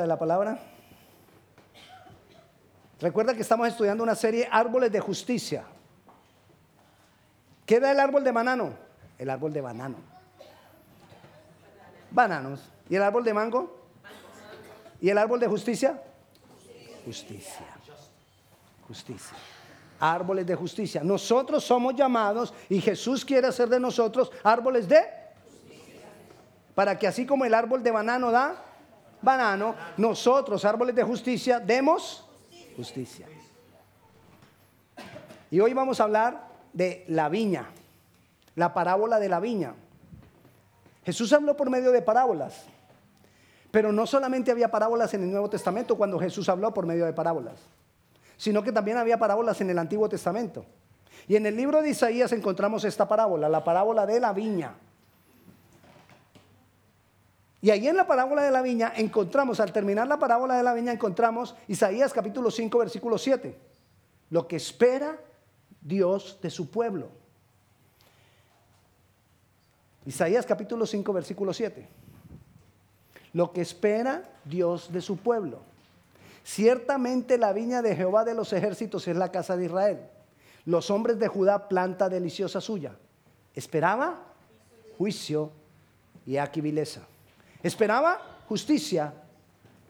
de 0.00 0.06
la 0.06 0.18
palabra? 0.18 0.58
Recuerda 3.00 3.34
que 3.34 3.42
estamos 3.42 3.66
estudiando 3.68 4.02
una 4.02 4.14
serie 4.14 4.48
Árboles 4.50 4.92
de 4.92 5.00
Justicia. 5.00 5.64
¿Qué 7.64 7.80
da 7.80 7.92
el 7.92 8.00
árbol 8.00 8.24
de 8.24 8.32
banano? 8.32 8.72
El 9.16 9.30
árbol 9.30 9.52
de 9.52 9.60
banano. 9.60 9.96
Bananos. 12.10 12.60
¿Y 12.88 12.96
el 12.96 13.02
árbol 13.02 13.24
de 13.24 13.32
mango? 13.32 13.80
¿Y 15.00 15.08
el 15.08 15.16
árbol 15.16 15.40
de 15.40 15.46
justicia? 15.46 16.02
Justicia. 17.04 17.66
Justicia. 18.86 19.36
Árboles 20.00 20.46
de 20.46 20.54
justicia. 20.54 21.02
Nosotros 21.04 21.64
somos 21.64 21.94
llamados 21.94 22.52
y 22.68 22.80
Jesús 22.80 23.24
quiere 23.24 23.46
hacer 23.46 23.68
de 23.68 23.78
nosotros 23.78 24.30
árboles 24.42 24.88
de 24.88 25.04
para 26.74 26.98
que 26.98 27.06
así 27.06 27.26
como 27.26 27.44
el 27.44 27.54
árbol 27.54 27.82
de 27.82 27.90
banano 27.90 28.30
da 28.30 28.64
banano, 29.22 29.74
nosotros, 29.96 30.64
árboles 30.64 30.94
de 30.94 31.02
justicia, 31.02 31.60
demos 31.60 32.24
justicia. 32.76 33.26
Y 35.50 35.60
hoy 35.60 35.74
vamos 35.74 36.00
a 36.00 36.04
hablar 36.04 36.48
de 36.72 37.04
la 37.08 37.28
viña, 37.28 37.66
la 38.54 38.72
parábola 38.72 39.18
de 39.18 39.28
la 39.28 39.40
viña. 39.40 39.74
Jesús 41.04 41.32
habló 41.32 41.56
por 41.56 41.70
medio 41.70 41.90
de 41.92 42.02
parábolas, 42.02 42.66
pero 43.70 43.92
no 43.92 44.06
solamente 44.06 44.50
había 44.50 44.70
parábolas 44.70 45.12
en 45.14 45.24
el 45.24 45.30
Nuevo 45.30 45.50
Testamento 45.50 45.96
cuando 45.96 46.18
Jesús 46.18 46.48
habló 46.48 46.72
por 46.72 46.86
medio 46.86 47.06
de 47.06 47.12
parábolas, 47.12 47.56
sino 48.36 48.62
que 48.62 48.72
también 48.72 48.96
había 48.96 49.18
parábolas 49.18 49.60
en 49.60 49.70
el 49.70 49.78
Antiguo 49.78 50.08
Testamento. 50.08 50.64
Y 51.26 51.36
en 51.36 51.46
el 51.46 51.56
libro 51.56 51.82
de 51.82 51.90
Isaías 51.90 52.32
encontramos 52.32 52.84
esta 52.84 53.06
parábola, 53.06 53.48
la 53.48 53.62
parábola 53.62 54.06
de 54.06 54.20
la 54.20 54.32
viña. 54.32 54.74
Y 57.62 57.70
ahí 57.70 57.86
en 57.88 57.96
la 57.96 58.06
parábola 58.06 58.42
de 58.42 58.50
la 58.50 58.62
viña 58.62 58.92
encontramos, 58.96 59.60
al 59.60 59.72
terminar 59.72 60.06
la 60.06 60.18
parábola 60.18 60.56
de 60.56 60.62
la 60.62 60.72
viña, 60.72 60.92
encontramos 60.92 61.54
Isaías 61.68 62.12
capítulo 62.12 62.50
5, 62.50 62.78
versículo 62.78 63.18
7. 63.18 63.56
Lo 64.30 64.48
que 64.48 64.56
espera 64.56 65.18
Dios 65.80 66.38
de 66.40 66.50
su 66.50 66.70
pueblo. 66.70 67.08
Isaías 70.06 70.46
capítulo 70.46 70.86
5, 70.86 71.12
versículo 71.12 71.52
7. 71.52 71.86
Lo 73.34 73.52
que 73.52 73.60
espera 73.60 74.24
Dios 74.44 74.90
de 74.92 75.02
su 75.02 75.18
pueblo. 75.18 75.60
Ciertamente 76.42 77.36
la 77.36 77.52
viña 77.52 77.82
de 77.82 77.94
Jehová 77.94 78.24
de 78.24 78.34
los 78.34 78.54
ejércitos 78.54 79.06
es 79.06 79.16
la 79.16 79.30
casa 79.30 79.56
de 79.58 79.66
Israel. 79.66 80.00
Los 80.64 80.90
hombres 80.90 81.18
de 81.18 81.28
Judá 81.28 81.68
planta 81.68 82.08
deliciosa 82.08 82.62
suya. 82.62 82.96
Esperaba 83.54 84.22
juicio 84.96 85.52
y 86.24 86.38
aquí 86.38 86.62
vileza. 86.62 87.02
Esperaba 87.62 88.20
justicia 88.48 89.12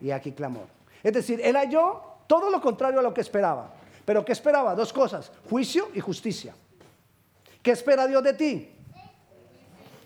y 0.01 0.11
aquí 0.11 0.33
clamor. 0.33 0.67
Es 1.03 1.13
decir, 1.13 1.41
él 1.43 1.57
halló 1.57 2.03
todo 2.27 2.51
lo 2.51 2.61
contrario 2.61 3.01
a 3.01 3.03
lo 3.03 3.15
que 3.15 3.21
esperaba. 3.21 3.71
Pero 4.05 4.25
¿qué 4.25 4.33
esperaba? 4.33 4.75
Dos 4.75 4.93
cosas, 4.93 5.31
juicio 5.49 5.89
y 5.95 6.01
justicia. 6.01 6.55
¿Qué 7.63 7.71
espera 7.73 8.07
Dios 8.07 8.23
de 8.23 8.33
ti? 8.33 8.71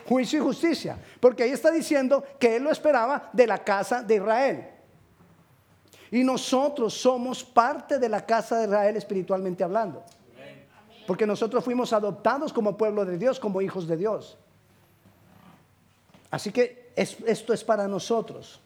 Juicio 0.07 0.39
y 0.39 0.43
justicia. 0.43 0.99
Porque 1.21 1.45
ahí 1.45 1.51
está 1.51 1.71
diciendo 1.71 2.25
que 2.39 2.57
él 2.57 2.65
lo 2.65 2.71
esperaba 2.71 3.31
de 3.33 3.47
la 3.47 3.59
casa 3.59 4.03
de 4.03 4.17
Israel. 4.17 4.69
Y 6.11 6.23
nosotros 6.23 6.95
somos 6.95 7.43
parte 7.43 7.99
de 7.99 8.09
la 8.09 8.25
casa 8.25 8.59
de 8.59 8.67
Israel 8.67 8.97
espiritualmente 8.97 9.65
hablando. 9.65 10.03
Porque 11.07 11.27
nosotros 11.27 11.65
fuimos 11.65 11.93
adoptados 11.93 12.53
como 12.53 12.77
pueblo 12.77 13.05
de 13.05 13.19
Dios, 13.19 13.41
como 13.41 13.61
hijos 13.61 13.87
de 13.87 13.97
Dios. 13.97 14.37
Así 16.31 16.51
que 16.51 16.84
esto 16.97 17.53
es 17.53 17.65
para 17.65 17.89
nosotros, 17.89 18.61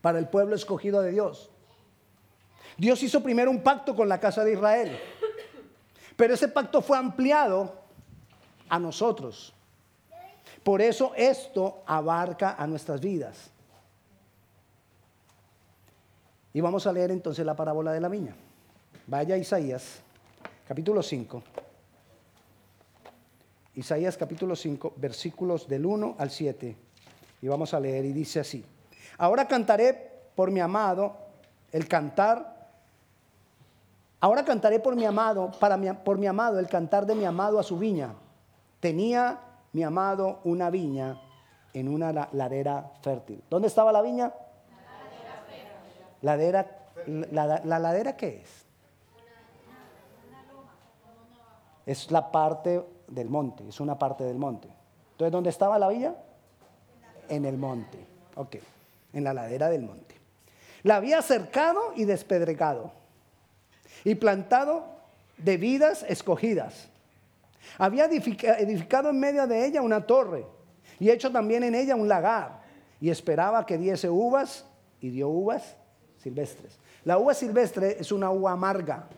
para 0.00 0.18
el 0.18 0.28
pueblo 0.28 0.54
escogido 0.54 1.00
de 1.00 1.12
Dios. 1.12 1.50
Dios 2.76 3.02
hizo 3.02 3.22
primero 3.22 3.50
un 3.50 3.62
pacto 3.62 3.94
con 3.94 4.08
la 4.08 4.18
casa 4.18 4.44
de 4.44 4.52
Israel, 4.52 4.98
pero 6.16 6.34
ese 6.34 6.48
pacto 6.48 6.82
fue 6.82 6.98
ampliado 6.98 7.74
a 8.68 8.78
nosotros. 8.78 9.52
Por 10.62 10.80
eso 10.80 11.12
esto 11.16 11.82
abarca 11.86 12.54
a 12.58 12.66
nuestras 12.66 13.00
vidas. 13.00 13.50
Y 16.54 16.60
vamos 16.60 16.86
a 16.86 16.92
leer 16.92 17.10
entonces 17.10 17.44
la 17.44 17.56
parábola 17.56 17.92
de 17.92 18.00
la 18.00 18.08
viña. 18.08 18.34
Vaya 19.06 19.36
Isaías, 19.36 20.00
capítulo 20.68 21.02
5. 21.02 21.42
Isaías 23.74 24.18
capítulo 24.18 24.54
5, 24.54 24.94
versículos 24.96 25.66
del 25.66 25.86
1 25.86 26.16
al 26.18 26.30
7. 26.30 26.76
Y 27.42 27.48
vamos 27.48 27.74
a 27.74 27.80
leer 27.80 28.04
y 28.04 28.12
dice 28.12 28.40
así. 28.40 28.64
Ahora 29.18 29.46
cantaré 29.46 30.10
por 30.34 30.50
mi 30.50 30.60
amado 30.60 31.16
el 31.72 31.88
cantar. 31.88 32.70
Ahora 34.20 34.44
cantaré 34.44 34.78
por 34.78 34.94
mi 34.94 35.04
amado, 35.04 35.50
para 35.58 35.76
por 36.04 36.16
mi 36.16 36.28
amado, 36.28 36.60
el 36.60 36.68
cantar 36.68 37.04
de 37.04 37.16
mi 37.16 37.24
amado 37.24 37.58
a 37.58 37.64
su 37.64 37.76
viña. 37.76 38.14
Tenía 38.78 39.40
mi 39.72 39.82
amado 39.82 40.38
una 40.44 40.70
viña 40.70 41.20
en 41.72 41.88
una 41.88 42.28
ladera 42.32 42.92
fértil. 43.00 43.42
¿Dónde 43.50 43.66
estaba 43.66 43.90
la 43.90 44.02
viña? 44.02 44.32
Ladera, 46.20 46.66
la, 47.06 47.60
la 47.64 47.78
ladera 47.80 48.16
qué 48.16 48.42
es? 48.42 48.64
Es 51.84 52.12
la 52.12 52.30
parte 52.30 52.86
del 53.08 53.28
monte, 53.28 53.68
es 53.68 53.80
una 53.80 53.98
parte 53.98 54.22
del 54.22 54.38
monte. 54.38 54.68
Entonces, 55.12 55.32
¿dónde 55.32 55.50
estaba 55.50 55.80
la 55.80 55.88
viña? 55.88 56.14
En 57.32 57.46
el 57.46 57.56
monte. 57.56 57.98
Ok, 58.34 58.56
en 59.12 59.24
la 59.24 59.32
ladera 59.32 59.70
del 59.70 59.82
monte. 59.82 60.14
La 60.82 60.96
había 60.96 61.22
cercado 61.22 61.92
y 61.96 62.04
despedregado 62.04 62.92
y 64.04 64.14
plantado 64.14 64.84
de 65.38 65.56
vidas 65.56 66.04
escogidas. 66.08 66.88
Había 67.78 68.04
edificado 68.04 69.10
en 69.10 69.18
medio 69.18 69.46
de 69.46 69.64
ella 69.64 69.80
una 69.80 70.06
torre 70.06 70.44
y 71.00 71.10
hecho 71.10 71.32
también 71.32 71.62
en 71.62 71.74
ella 71.74 71.96
un 71.96 72.08
lagar 72.08 72.60
y 73.00 73.08
esperaba 73.08 73.64
que 73.64 73.78
diese 73.78 74.10
uvas 74.10 74.66
y 75.00 75.08
dio 75.10 75.28
uvas 75.28 75.76
silvestres. 76.18 76.78
La 77.04 77.18
uva 77.18 77.32
silvestre 77.32 77.96
es 77.98 78.12
una 78.12 78.30
uva 78.30 78.52
amarga. 78.52 79.08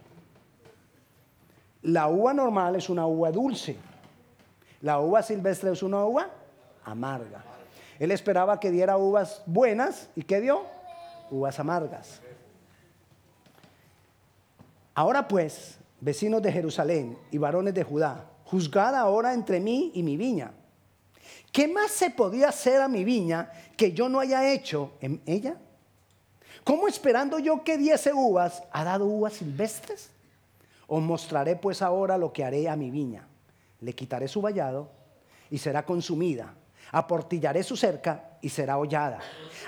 La 1.83 2.09
uva 2.09 2.33
normal 2.33 2.77
es 2.77 2.89
una 2.89 3.07
uva 3.07 3.31
dulce. 3.31 3.77
La 4.83 5.01
uva 5.01 5.23
silvestre 5.23 5.73
es 5.73 5.83
una 5.83 6.05
uva 6.05 6.31
amarga. 6.85 7.54
Él 7.99 8.11
esperaba 8.11 8.59
que 8.59 8.71
diera 8.71 8.97
uvas 8.97 9.43
buenas 9.47 10.09
y 10.17 10.23
¿qué 10.23 10.41
dio? 10.41 10.63
Uvas 11.31 11.59
amargas. 11.59 12.21
Ahora 14.95 15.27
pues, 15.29 15.79
vecinos 16.01 16.43
de 16.43 16.53
Jerusalén 16.53 17.19
y 17.31 17.39
varones 17.39 17.75
de 17.75 17.85
Judá, 17.85 18.31
juzgad 18.45 18.95
ahora 18.95 19.33
entre 19.33 19.61
mí 19.61 19.93
y 19.95 20.03
mi 20.03 20.17
viña. 20.17 20.53
¿Qué 21.53 21.69
más 21.69 21.91
se 21.91 22.11
podía 22.11 22.49
hacer 22.49 22.81
a 22.81 22.89
mi 22.89 23.05
viña 23.05 23.51
que 23.77 23.93
yo 23.93 24.09
no 24.09 24.21
haya 24.21 24.53
hecho 24.53 24.93
en 25.01 25.23
ella? 25.25 25.57
¿Cómo 26.65 26.89
esperando 26.89 27.39
yo 27.39 27.63
que 27.63 27.77
diese 27.77 28.13
uvas, 28.13 28.63
ha 28.73 28.85
dado 28.85 29.07
uvas 29.07 29.35
silvestres? 29.35 30.11
Os 30.87 31.03
mostraré 31.03 31.57
pues 31.57 31.81
ahora 31.81 32.19
lo 32.19 32.33
que 32.33 32.45
haré 32.45 32.69
a 32.69 32.77
mi 32.77 32.91
viña. 32.91 33.27
Le 33.81 33.95
quitaré 33.95 34.29
su 34.29 34.41
vallado 34.41 34.91
y 35.51 35.59
será 35.59 35.85
consumida 35.85 36.55
aportillaré 36.95 37.65
su 37.65 37.77
cerca 37.77 38.39
y 38.41 38.49
será 38.49 38.79
hollada. 38.79 39.19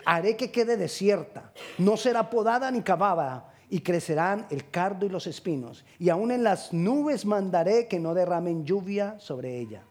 Haré 0.05 0.37
que 0.37 0.53
quede 0.53 0.77
desierta, 0.77 1.53
no 1.79 1.97
será 1.97 2.31
podada 2.31 2.71
ni 2.71 2.83
cavada, 2.83 3.53
y 3.69 3.81
crecerán 3.81 4.47
el 4.51 4.71
cardo 4.71 5.07
y 5.07 5.09
los 5.09 5.27
espinos, 5.27 5.85
y 5.99 6.09
aún 6.09 6.31
en 6.31 6.45
las 6.45 6.73
nubes 6.73 7.27
mandaré 7.27 7.89
que 7.89 7.99
no 7.99 8.15
derramen 8.15 8.65
lluvia 8.65 9.19
sobre 9.19 9.59
ella. 9.59 9.83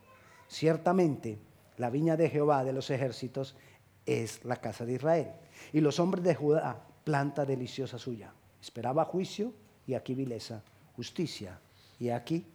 Ciertamente, 0.47 1.39
la 1.75 1.89
viña 1.89 2.15
de 2.15 2.29
Jehová 2.29 2.63
de 2.63 2.71
los 2.71 2.89
ejércitos 2.89 3.57
es 4.05 4.45
la 4.45 4.55
casa 4.55 4.85
de 4.85 4.93
Israel, 4.93 5.31
y 5.73 5.81
los 5.81 5.99
hombres 5.99 6.23
de 6.23 6.35
Judá 6.35 6.85
planta 7.03 7.45
deliciosa 7.45 7.97
suya. 7.97 8.31
Esperaba 8.61 9.03
juicio 9.03 9.51
y 9.85 9.93
aquí 9.93 10.15
vileza, 10.15 10.63
justicia 10.95 11.59
y 11.99 12.09
aquí 12.11 12.45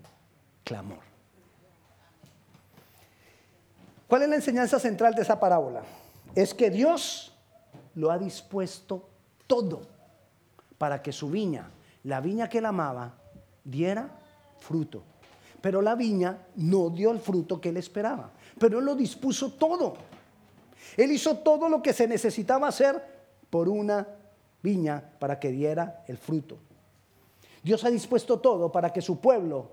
clamor. 0.64 1.09
¿Cuál 4.10 4.22
es 4.22 4.28
la 4.28 4.34
enseñanza 4.34 4.80
central 4.80 5.14
de 5.14 5.22
esa 5.22 5.38
parábola? 5.38 5.82
Es 6.34 6.52
que 6.52 6.68
Dios 6.68 7.32
lo 7.94 8.10
ha 8.10 8.18
dispuesto 8.18 9.08
todo 9.46 9.82
para 10.78 11.00
que 11.00 11.12
su 11.12 11.30
viña, 11.30 11.70
la 12.02 12.20
viña 12.20 12.48
que 12.48 12.58
él 12.58 12.66
amaba, 12.66 13.14
diera 13.62 14.10
fruto. 14.58 15.04
Pero 15.60 15.80
la 15.80 15.94
viña 15.94 16.38
no 16.56 16.90
dio 16.90 17.12
el 17.12 17.20
fruto 17.20 17.60
que 17.60 17.68
él 17.68 17.76
esperaba. 17.76 18.32
Pero 18.58 18.80
él 18.80 18.84
lo 18.84 18.96
dispuso 18.96 19.52
todo. 19.52 19.94
Él 20.96 21.12
hizo 21.12 21.36
todo 21.38 21.68
lo 21.68 21.80
que 21.80 21.92
se 21.92 22.08
necesitaba 22.08 22.66
hacer 22.66 23.00
por 23.48 23.68
una 23.68 24.08
viña 24.60 25.04
para 25.20 25.38
que 25.38 25.52
diera 25.52 26.02
el 26.08 26.18
fruto. 26.18 26.58
Dios 27.62 27.84
ha 27.84 27.90
dispuesto 27.90 28.40
todo 28.40 28.72
para 28.72 28.92
que 28.92 29.02
su 29.02 29.20
pueblo 29.20 29.70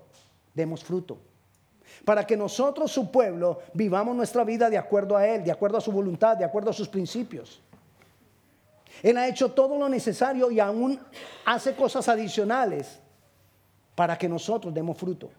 demos 0.54 0.84
fruto 0.84 1.18
para 2.04 2.26
que 2.26 2.36
nosotros, 2.36 2.90
su 2.90 3.10
pueblo, 3.10 3.60
vivamos 3.74 4.14
nuestra 4.16 4.44
vida 4.44 4.70
de 4.70 4.78
acuerdo 4.78 5.16
a 5.16 5.26
Él, 5.26 5.44
de 5.44 5.52
acuerdo 5.52 5.78
a 5.78 5.80
su 5.80 5.92
voluntad, 5.92 6.36
de 6.36 6.44
acuerdo 6.44 6.70
a 6.70 6.72
sus 6.72 6.88
principios. 6.88 7.60
Él 9.02 9.16
ha 9.16 9.28
hecho 9.28 9.52
todo 9.52 9.78
lo 9.78 9.88
necesario 9.88 10.50
y 10.50 10.60
aún 10.60 10.98
hace 11.44 11.74
cosas 11.74 12.08
adicionales 12.08 12.98
para 13.94 14.16
que 14.16 14.28
nosotros 14.28 14.72
demos 14.72 14.96
fruto. 14.96 15.30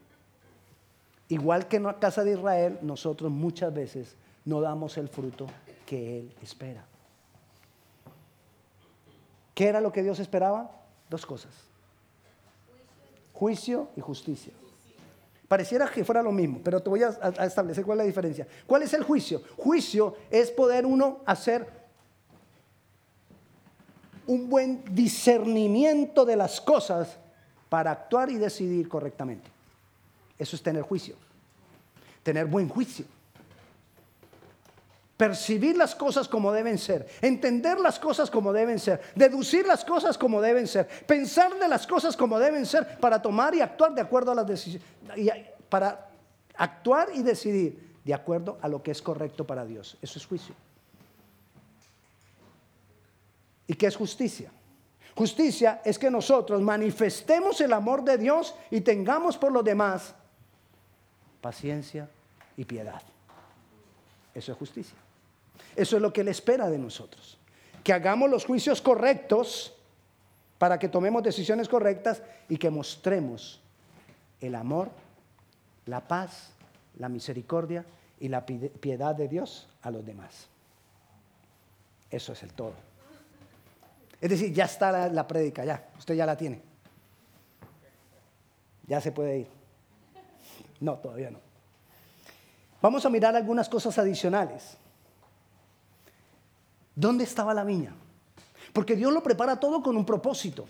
Igual 1.27 1.67
que 1.67 1.77
en 1.77 1.83
la 1.83 1.99
casa 1.99 2.23
de 2.23 2.33
Israel, 2.33 2.79
nosotros 2.81 3.31
muchas 3.31 3.73
veces 3.73 4.15
no 4.45 4.61
damos 4.61 4.97
el 4.97 5.09
fruto 5.09 5.47
que 5.85 6.19
Él 6.19 6.33
espera. 6.41 6.85
¿Qué 9.53 9.67
era 9.67 9.81
lo 9.81 9.91
que 9.91 10.03
Dios 10.03 10.19
esperaba? 10.19 10.71
Dos 11.09 11.25
cosas. 11.25 11.51
Juicio 13.33 13.89
y 13.95 14.01
justicia. 14.01 14.53
Pareciera 15.49 15.89
que 15.89 16.05
fuera 16.05 16.21
lo 16.21 16.31
mismo, 16.31 16.61
pero 16.63 16.79
te 16.79 16.91
voy 16.91 17.01
a, 17.01 17.09
establecer 17.43 17.83
cuál 17.83 17.97
es 17.97 18.03
la 18.03 18.07
diferencia. 18.07 18.47
¿Cuál 18.67 18.83
es 18.83 18.93
el 18.93 19.03
juicio? 19.03 19.41
Juicio 19.57 20.15
es 20.29 20.51
poder 20.51 20.85
uno 20.85 21.21
hacer 21.25 21.67
un 24.27 24.47
buen 24.47 24.83
discernimiento 24.93 26.23
de 26.23 26.35
las 26.35 26.61
cosas 26.61 27.17
para 27.67 27.89
actuar 27.89 28.29
y 28.29 28.37
decidir 28.37 28.87
correctamente. 28.87 29.49
Eso 30.37 30.55
es 30.55 30.61
tener 30.61 30.83
juicio. 30.83 31.15
Tener 32.21 32.45
buen 32.45 32.69
juicio 32.69 33.07
percibir 35.19 35.75
las 35.75 35.95
cosas 35.95 36.29
como 36.29 36.53
deben 36.53 36.77
ser, 36.77 37.05
entender 37.21 37.77
las 37.77 37.99
cosas 37.99 38.31
como 38.31 38.53
deben 38.53 38.79
ser, 38.79 39.01
deducir 39.15 39.67
las 39.67 39.83
cosas 39.83 40.17
como 40.17 40.39
deben 40.39 40.65
ser, 40.65 40.87
pensar 41.05 41.59
de 41.59 41.67
las 41.67 41.85
cosas 41.85 42.15
como 42.15 42.39
deben 42.39 42.65
ser 42.65 42.97
para 43.01 43.21
tomar 43.21 43.53
y 43.53 43.59
actuar 43.59 43.93
de 43.93 43.99
acuerdo 43.99 44.31
a 44.31 44.35
las 44.35 44.47
decisiones, 44.47 44.87
para 45.69 46.09
actuar 46.55 47.09
y 47.13 47.23
decidir 47.23 47.89
de 48.03 48.13
acuerdo 48.13 48.57
a 48.61 48.67
lo 48.67 48.81
que 48.81 48.91
es 48.91 49.01
correcto 49.01 49.45
para 49.45 49.65
Dios. 49.65 49.97
Eso 50.01 50.19
es 50.19 50.25
juicio. 50.25 50.55
¿Y 53.67 53.75
qué 53.75 53.87
es 53.87 53.95
justicia? 53.95 54.51
Justicia 55.15 55.81
es 55.83 55.99
que 55.99 56.09
nosotros 56.09 56.61
manifestemos 56.61 57.61
el 57.61 57.73
amor 57.73 58.03
de 58.03 58.17
Dios 58.17 58.55
y 58.71 58.81
tengamos 58.81 59.37
por 59.37 59.51
los 59.51 59.63
demás 59.63 60.15
paciencia 61.41 62.09
y 62.57 62.65
piedad. 62.65 63.01
Eso 64.33 64.51
es 64.51 64.57
justicia. 64.57 64.97
Eso 65.75 65.95
es 65.97 66.01
lo 66.01 66.11
que 66.11 66.21
Él 66.21 66.29
espera 66.29 66.69
de 66.69 66.77
nosotros. 66.77 67.37
Que 67.83 67.93
hagamos 67.93 68.29
los 68.29 68.45
juicios 68.45 68.81
correctos 68.81 69.73
para 70.57 70.79
que 70.79 70.89
tomemos 70.89 71.23
decisiones 71.23 71.69
correctas 71.69 72.21
y 72.47 72.57
que 72.57 72.69
mostremos 72.69 73.61
el 74.41 74.55
amor, 74.55 74.89
la 75.85 76.07
paz, 76.07 76.51
la 76.97 77.09
misericordia 77.09 77.85
y 78.19 78.27
la 78.29 78.45
piedad 78.45 79.15
de 79.15 79.27
Dios 79.27 79.67
a 79.81 79.91
los 79.91 80.05
demás. 80.05 80.47
Eso 82.11 82.33
es 82.33 82.43
el 82.43 82.53
todo. 82.53 82.73
Es 84.21 84.29
decir, 84.29 84.53
ya 84.53 84.65
está 84.65 84.91
la, 84.91 85.09
la 85.09 85.27
prédica, 85.27 85.63
ya, 85.63 85.89
usted 85.97 86.15
ya 86.15 86.25
la 86.25 86.35
tiene. 86.35 86.61
Ya 88.87 88.99
se 88.99 89.11
puede 89.11 89.39
ir. 89.39 89.47
No, 90.79 90.97
todavía 90.97 91.31
no. 91.31 91.39
Vamos 92.81 93.05
a 93.05 93.09
mirar 93.09 93.35
algunas 93.35 93.69
cosas 93.69 93.97
adicionales. 93.97 94.77
¿Dónde 96.95 97.23
estaba 97.23 97.53
la 97.53 97.63
viña? 97.63 97.93
Porque 98.73 98.95
Dios 98.95 99.13
lo 99.13 99.23
prepara 99.23 99.59
todo 99.59 99.81
con 99.81 99.95
un 99.95 100.05
propósito. 100.05 100.67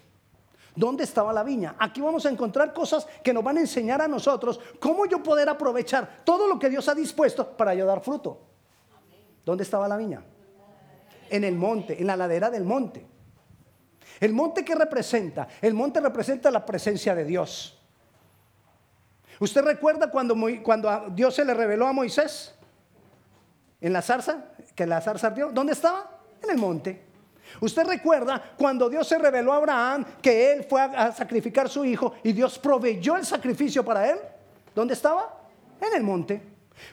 ¿Dónde 0.80 1.04
estaba 1.04 1.34
la 1.34 1.44
viña? 1.44 1.76
Aquí 1.78 2.00
vamos 2.00 2.26
a 2.26 2.30
encontrar 2.30 2.74
cosas 2.74 3.06
que 3.22 3.34
nos 3.34 3.44
van 3.44 3.58
a 3.58 3.60
enseñar 3.60 4.02
a 4.02 4.08
nosotros 4.08 4.62
cómo 4.80 5.06
yo 5.08 5.22
poder 5.22 5.50
aprovechar 5.50 6.22
todo 6.24 6.48
lo 6.48 6.58
que 6.58 6.70
Dios 6.70 6.88
ha 6.88 6.96
dispuesto 6.96 7.58
para 7.58 7.76
yo 7.76 7.86
dar 7.86 8.00
fruto. 8.02 8.40
¿Dónde 9.44 9.66
estaba 9.66 9.90
la 9.90 9.98
viña? 9.98 10.24
En 11.30 11.44
el 11.44 11.56
monte, 11.56 12.00
en 12.00 12.08
la 12.08 12.16
ladera 12.16 12.50
del 12.50 12.64
monte. 12.64 13.06
¿El 14.22 14.32
monte 14.32 14.64
qué 14.64 14.74
representa? 14.74 15.50
El 15.62 15.74
monte 15.74 16.00
representa 16.00 16.50
la 16.50 16.66
presencia 16.66 17.14
de 17.14 17.26
Dios. 17.26 17.78
¿Usted 19.42 19.62
recuerda 19.62 20.10
cuando, 20.10 20.34
cuando 20.64 21.10
Dios 21.10 21.36
se 21.36 21.44
le 21.44 21.54
reveló 21.54 21.88
a 21.88 21.92
Moisés? 21.92 22.56
En 23.82 23.92
la 23.92 24.02
zarza, 24.02 24.46
que 24.76 24.88
la 24.88 25.02
zarza 25.02 25.28
ardió. 25.28 25.52
¿Dónde 25.52 25.74
estaba? 25.74 26.20
en 26.42 26.50
el 26.52 26.58
monte. 26.58 27.09
Usted 27.62 27.86
recuerda 27.86 28.42
cuando 28.58 28.90
Dios 28.90 29.08
se 29.08 29.18
reveló 29.18 29.54
a 29.54 29.58
Abraham 29.58 30.06
que 30.22 30.54
él 30.54 30.64
fue 30.64 30.82
a, 30.82 31.12
sacrificar 31.12 31.66
a 31.66 31.70
su 31.70 31.84
hijo 31.84 32.14
y 32.24 32.32
Dios 32.32 32.58
proveyó 32.60 33.18
el 33.18 33.26
sacrificio 33.26 33.84
para 33.84 34.10
él. 34.10 34.18
¿Dónde 34.74 34.94
estaba? 34.94 35.38
En 35.82 35.94
el 35.96 36.04
monte. 36.04 36.42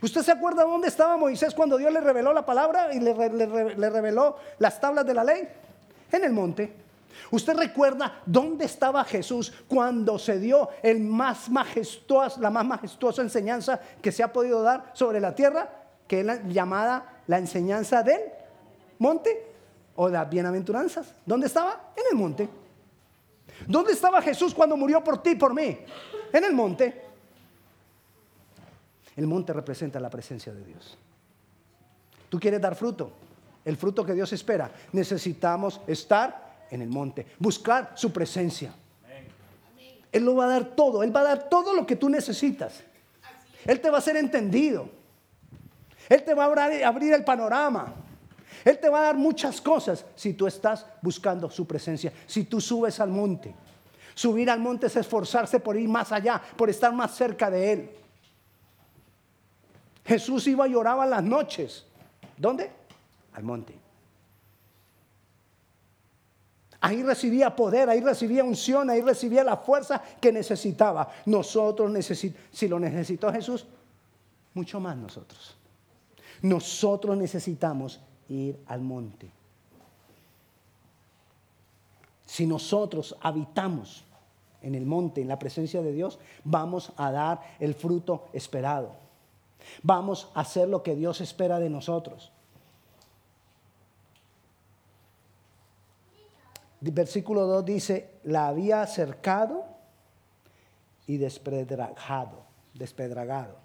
¿Usted 0.03 0.23
se 0.23 0.33
acuerda 0.33 0.65
dónde 0.65 0.89
estaba 0.89 1.17
Moisés 1.17 1.55
cuando 1.55 1.77
Dios 1.77 1.93
le 1.93 2.01
reveló 2.01 2.33
la 2.33 2.45
palabra 2.45 2.93
y 2.93 3.01
le, 3.01 3.15
reveló 3.15 4.37
las 4.59 4.81
tablas 4.81 5.07
de 5.07 5.15
la 5.15 5.23
ley? 5.23 5.49
En 6.11 6.25
el 6.25 6.33
monte. 6.33 6.73
¿Usted 7.31 7.57
recuerda 7.57 8.21
dónde 8.27 8.65
estaba 8.65 9.05
Jesús 9.05 9.53
cuando 9.69 10.19
se 10.19 10.39
dio 10.39 10.69
el 10.83 11.01
más 11.01 11.49
la 12.39 12.51
más 12.51 12.67
majestuosa 12.67 13.23
enseñanza 13.23 13.81
que 14.03 14.13
se 14.13 14.23
ha 14.23 14.33
podido 14.33 14.63
dar 14.63 14.91
sobre 14.93 15.21
la 15.21 15.35
tierra? 15.35 15.71
Que 16.07 16.21
es 16.21 16.27
la 16.27 16.43
llamada 16.47 17.21
la 17.27 17.39
enseñanza 17.39 18.03
del 18.03 18.21
monte 18.99 19.56
o 19.97 20.09
las 20.09 20.29
bienaventuranzas. 20.29 21.15
¿Dónde 21.25 21.47
estaba? 21.47 21.93
En 21.97 22.05
el 22.11 22.17
monte. 22.17 22.49
¿Dónde 23.67 23.93
estaba 23.93 24.21
Jesús 24.21 24.55
cuando 24.55 24.77
murió 24.77 25.03
por 25.03 25.23
ti 25.23 25.31
y 25.31 25.37
por 25.37 25.55
mí? 25.55 25.79
En 26.33 26.45
el 26.45 26.53
monte. 26.53 27.03
El 29.17 29.27
monte 29.27 29.53
representa 29.53 29.99
la 29.99 30.11
presencia 30.11 30.53
de 30.53 30.63
Dios. 30.65 30.99
Tú 32.29 32.39
quieres 32.39 32.61
dar 32.61 32.75
fruto, 32.75 33.13
el 33.65 33.77
fruto 33.77 34.05
que 34.05 34.13
Dios 34.13 34.33
espera. 34.33 34.71
Necesitamos 34.93 35.81
estar 35.87 36.67
en 36.71 36.83
el 36.83 36.89
monte, 36.89 37.27
buscar 37.39 37.93
su 37.95 38.13
presencia. 38.13 38.75
Él 40.13 40.25
lo 40.25 40.37
va 40.37 40.45
a 40.45 40.49
dar 40.49 40.65
todo, 40.77 41.03
Él 41.03 41.15
va 41.15 41.21
a 41.21 41.25
dar 41.25 41.49
todo 41.49 41.73
lo 41.73 41.87
que 41.87 41.97
tú 41.97 42.09
necesitas. 42.09 42.83
Él 43.65 43.81
te 43.81 43.91
va 43.91 43.97
a 43.97 43.99
hacer 43.99 44.17
entendido. 44.17 44.89
Él 46.09 46.23
te 46.23 46.35
va 46.35 46.45
a 46.45 46.87
abrir 46.87 47.13
el 47.13 47.25
panorama. 47.25 47.95
Él 48.67 48.81
te 48.81 48.89
va 48.89 48.99
a 48.99 49.03
dar 49.03 49.17
muchas 49.17 49.61
cosas 49.61 50.05
si 50.17 50.33
tú 50.33 50.45
estás 50.45 50.85
buscando 51.01 51.49
su 51.49 51.69
presencia, 51.69 52.13
si 52.27 52.43
tú 52.43 52.61
subes 52.61 52.99
al 52.99 53.11
monte. 53.11 53.55
Subir 54.13 54.51
al 54.51 54.59
monte 54.59 54.89
es 54.89 54.97
esforzarse 54.97 55.61
por 55.61 55.77
ir 55.77 55.89
más 55.89 56.11
allá, 56.11 56.43
por 56.57 56.69
estar 56.69 56.93
más 56.93 57.15
cerca 57.15 57.49
de 57.49 57.73
Él. 57.73 57.91
Jesús 60.05 60.49
iba 60.49 60.67
y 60.67 60.75
oraba 60.75 61.07
las 61.07 61.23
noches. 61.23 61.87
¿Dónde? 62.37 62.73
Al 63.35 63.45
monte. 63.45 63.79
Ahí 66.81 67.05
recibía 67.05 67.55
poder, 67.55 67.89
ahí 67.89 68.01
recibía 68.01 68.43
unción, 68.43 68.91
ahí 68.91 69.01
recibía 69.01 69.45
la 69.45 69.59
fuerza 69.59 70.03
que 70.21 70.33
necesitaba. 70.33 71.09
Nosotros 71.27 71.89
necesitamos, 71.93 72.49
si 72.51 72.67
lo 72.67 72.81
necesitó 72.81 73.33
Jesús, 73.33 73.65
mucho 74.55 74.81
más 74.81 74.97
nosotros. 74.97 75.57
Nosotros 76.43 77.17
necesitamos 77.17 78.01
ir 78.29 78.59
al 78.67 78.81
monte. 78.81 79.31
Si 82.25 82.47
nosotros 82.47 83.17
habitamos 83.21 84.05
en 84.63 84.75
el 84.75 84.85
monte, 84.85 85.23
en 85.23 85.29
la 85.29 85.39
presencia 85.39 85.81
de 85.81 85.93
Dios, 85.93 86.19
vamos 86.45 86.93
a 86.97 87.11
dar 87.13 87.41
el 87.61 87.75
fruto 87.75 88.27
esperado. 88.33 88.97
Vamos 89.83 90.31
a 90.35 90.41
hacer 90.41 90.69
lo 90.69 90.83
que 90.83 90.97
Dios 90.97 91.21
espera 91.21 91.59
de 91.59 91.71
nosotros. 91.71 92.33
Versículo 96.81 97.47
2 97.47 97.65
dice, 97.65 98.11
la 98.25 98.49
había 98.49 98.83
acercado 98.83 99.65
y 101.07 101.17
despedragado, 101.17 102.45
despedragado. 102.75 103.57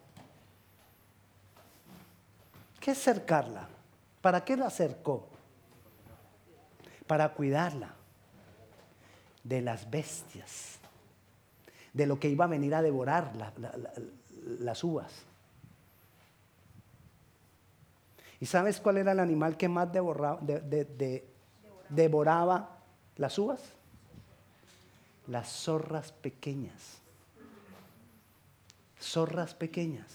¿Qué 2.80 2.91
es 2.91 2.98
cercarla? 2.98 3.68
¿Para 4.22 4.46
qué 4.46 4.56
la 4.56 4.68
acercó? 4.68 5.28
Para 7.08 7.34
cuidarla 7.34 7.96
de 9.44 9.62
las 9.62 9.90
bestias, 9.90 10.78
de 11.94 12.06
lo 12.06 12.20
que 12.20 12.30
iba 12.30 12.46
a 12.46 12.48
venir 12.48 12.75
a 12.75 12.82
devorar 12.82 13.34
las 14.60 14.84
uvas. 14.84 15.12
¿Y 18.40 18.46
sabes 18.46 18.80
cuál 18.80 18.98
era 18.98 19.12
el 19.12 19.20
animal 19.20 19.58
que 19.58 19.68
más 19.68 19.90
devoraba 19.92 20.40
las 23.18 23.38
uvas? 23.38 23.62
Las 25.28 25.50
zorras 25.50 26.12
pequeñas. 26.12 27.00
Zorras 29.00 29.54
pequeñas. 29.54 30.08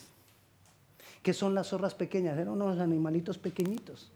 ¿Qué 1.27 1.35
son 1.35 1.57
las 1.57 1.67
zorras 1.67 1.93
pequeñas? 1.93 2.39
Eran 2.39 2.51
unos 2.51 2.79
animalitos 2.79 3.37
pequeñitos 3.37 4.13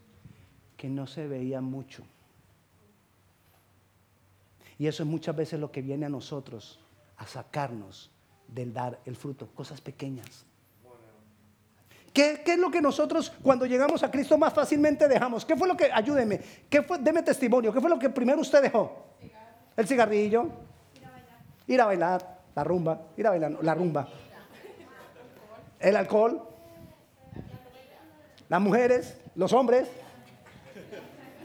que 0.77 0.87
no 0.87 1.07
se 1.07 1.27
veían 1.27 1.65
mucho. 1.65 2.03
Y 4.79 4.87
eso 4.87 5.03
es 5.03 5.09
muchas 5.09 5.35
veces 5.35 5.59
lo 5.59 5.73
que 5.73 5.81
viene 5.81 6.05
a 6.05 6.09
nosotros 6.09 6.79
a 7.17 7.27
sacarnos 7.27 8.11
del 8.47 8.71
dar 8.71 8.97
el 9.05 9.17
fruto, 9.17 9.49
cosas 9.53 9.81
pequeñas. 9.81 10.45
¿Qué, 12.13 12.43
¿Qué, 12.45 12.53
es 12.53 12.57
lo 12.57 12.71
que 12.71 12.81
nosotros 12.81 13.33
cuando 13.43 13.65
llegamos 13.65 14.03
a 14.03 14.09
Cristo 14.09 14.37
más 14.37 14.53
fácilmente 14.53 15.09
dejamos? 15.09 15.43
¿Qué 15.43 15.57
fue 15.57 15.67
lo 15.67 15.75
que, 15.75 15.91
ayúdeme, 15.91 16.39
qué 16.69 16.81
fue, 16.81 16.97
deme 16.97 17.23
testimonio, 17.23 17.73
qué 17.73 17.81
fue 17.81 17.89
lo 17.89 17.99
que 17.99 18.09
primero 18.09 18.39
usted 18.39 18.61
dejó? 18.61 19.17
El 19.75 19.85
cigarrillo, 19.85 20.47
ir 20.95 21.05
a 21.05 21.11
bailar, 21.11 21.43
ir 21.67 21.81
a 21.81 21.85
bailar 21.87 22.39
la 22.55 22.63
rumba, 22.63 23.01
ir 23.17 23.27
a 23.27 23.31
bailar, 23.31 23.57
la 23.61 23.75
rumba, 23.75 24.07
el 25.77 25.97
alcohol, 25.97 26.47
las 28.51 28.59
mujeres, 28.59 29.17
los 29.35 29.53
hombres. 29.53 29.87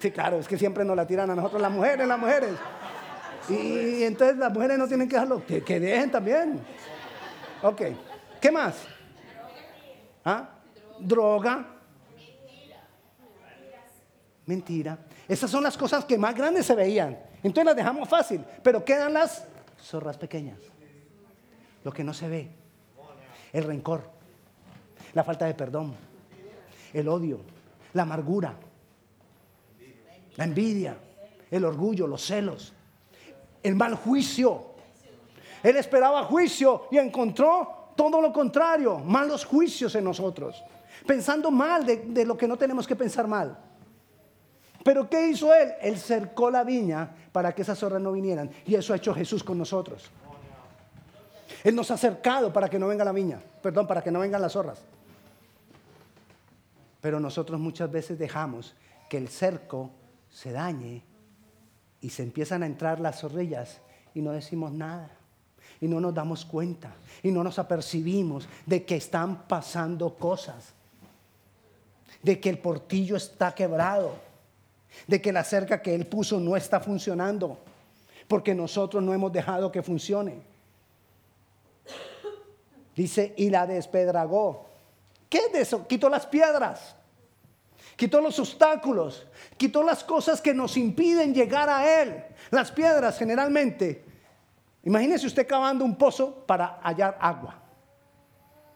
Sí, 0.00 0.10
claro, 0.10 0.40
es 0.40 0.48
que 0.48 0.58
siempre 0.58 0.84
nos 0.84 0.96
la 0.96 1.06
tiran 1.06 1.30
a 1.30 1.36
nosotros, 1.36 1.62
las 1.62 1.70
mujeres, 1.70 2.04
las 2.04 2.18
mujeres. 2.18 2.50
Y, 3.48 4.02
entonces 4.02 4.36
las 4.36 4.52
mujeres 4.52 4.76
no 4.76 4.88
tienen 4.88 5.08
que 5.08 5.14
dejarlo, 5.14 5.46
que, 5.46 5.62
que 5.62 5.78
dejen 5.78 6.10
también. 6.10 6.60
Ok, 7.62 7.82
¿qué 8.40 8.50
más? 8.50 8.74
¿Ah? 10.24 10.50
Droga. 10.98 11.64
Mentira. 14.44 14.98
Esas 15.28 15.48
son 15.48 15.62
las 15.62 15.76
cosas 15.76 16.04
que 16.04 16.18
más 16.18 16.34
grandes 16.34 16.66
se 16.66 16.74
veían. 16.74 17.16
Entonces 17.40 17.66
las 17.66 17.76
dejamos 17.76 18.08
fácil, 18.08 18.44
pero 18.64 18.84
quedan 18.84 19.14
las 19.14 19.46
zorras 19.80 20.18
pequeñas. 20.18 20.58
Lo 21.84 21.92
que 21.92 22.02
no 22.02 22.12
se 22.12 22.28
ve. 22.28 22.50
El 23.52 23.62
rencor, 23.62 24.10
la 25.14 25.22
falta 25.22 25.46
de 25.46 25.54
perdón, 25.54 25.94
el 26.96 27.08
odio, 27.08 27.40
la 27.92 28.02
amargura, 28.02 28.54
la 30.36 30.44
envidia, 30.44 30.96
el 31.50 31.64
orgullo, 31.64 32.06
los 32.06 32.24
celos, 32.24 32.72
el 33.62 33.74
mal 33.74 33.94
juicio. 33.96 34.64
Él 35.62 35.76
esperaba 35.76 36.24
juicio 36.24 36.88
y 36.90 36.96
encontró 36.96 37.90
todo 37.94 38.20
lo 38.20 38.32
contrario, 38.32 38.98
malos 38.98 39.44
juicios 39.44 39.94
en 39.94 40.04
nosotros, 40.04 40.64
pensando 41.06 41.50
mal 41.50 41.84
de, 41.84 42.24
lo 42.24 42.36
que 42.36 42.48
no 42.48 42.56
tenemos 42.56 42.86
que 42.86 42.96
pensar 42.96 43.26
mal. 43.28 43.58
Pero 44.82 45.10
¿qué 45.10 45.28
hizo 45.28 45.52
él? 45.52 45.72
Él 45.82 45.98
cercó 45.98 46.50
la 46.50 46.64
viña 46.64 47.10
para 47.30 47.54
que 47.54 47.60
esas 47.60 47.78
zorras 47.78 48.00
no 48.00 48.12
vinieran. 48.12 48.50
Y 48.64 48.74
eso 48.74 48.94
ha 48.94 48.96
hecho 48.96 49.12
Jesús 49.12 49.44
con 49.44 49.58
nosotros. 49.58 50.10
Él 51.62 51.74
nos 51.74 51.90
ha 51.90 51.98
cercado 51.98 52.52
para 52.52 52.70
que 52.70 52.78
no 52.78 52.86
venga 52.86 53.04
la 53.04 53.12
viña, 53.12 53.40
perdón, 53.60 53.86
para 53.86 54.02
que 54.02 54.10
no 54.10 54.20
vengan 54.20 54.40
las 54.40 54.52
zorras. 54.52 54.84
Pero 57.00 57.20
nosotros 57.20 57.60
muchas 57.60 57.90
veces 57.90 58.18
dejamos 58.18 58.74
que 59.08 59.18
el 59.18 59.28
cerco 59.28 59.90
se 60.30 60.52
dañe 60.52 61.02
y 62.00 62.10
se 62.10 62.22
empiezan 62.22 62.62
a 62.62 62.66
entrar 62.66 63.00
las 63.00 63.20
zorrillas 63.20 63.80
y 64.14 64.20
no 64.20 64.32
decimos 64.32 64.72
nada. 64.72 65.10
Y 65.80 65.88
no 65.88 66.00
nos 66.00 66.14
damos 66.14 66.44
cuenta 66.44 66.94
y 67.22 67.30
no 67.30 67.44
nos 67.44 67.58
apercibimos 67.58 68.48
de 68.64 68.84
que 68.84 68.96
están 68.96 69.46
pasando 69.46 70.14
cosas. 70.14 70.72
De 72.22 72.40
que 72.40 72.48
el 72.48 72.58
portillo 72.58 73.16
está 73.16 73.54
quebrado. 73.54 74.14
De 75.06 75.20
que 75.20 75.32
la 75.32 75.44
cerca 75.44 75.82
que 75.82 75.94
él 75.94 76.06
puso 76.06 76.40
no 76.40 76.56
está 76.56 76.80
funcionando. 76.80 77.58
Porque 78.26 78.54
nosotros 78.54 79.02
no 79.02 79.12
hemos 79.12 79.32
dejado 79.32 79.70
que 79.70 79.82
funcione. 79.82 80.40
Dice, 82.96 83.34
y 83.36 83.50
la 83.50 83.66
despedragó. 83.66 84.66
¿Qué 85.28 85.38
es 85.38 85.54
eso? 85.54 85.86
Quitó 85.86 86.08
las 86.08 86.26
piedras 86.26 86.96
quitó 87.96 88.20
los 88.20 88.38
obstáculos, 88.38 89.26
quitó 89.56 89.82
las 89.82 90.04
cosas 90.04 90.40
que 90.40 90.54
nos 90.54 90.76
impiden 90.76 91.34
llegar 91.34 91.68
a 91.68 92.02
Él. 92.02 92.24
Las 92.50 92.70
piedras 92.70 93.18
generalmente, 93.18 94.04
imagínese 94.84 95.26
usted 95.26 95.46
cavando 95.46 95.84
un 95.84 95.96
pozo 95.96 96.44
para 96.46 96.78
hallar 96.82 97.16
agua 97.20 97.62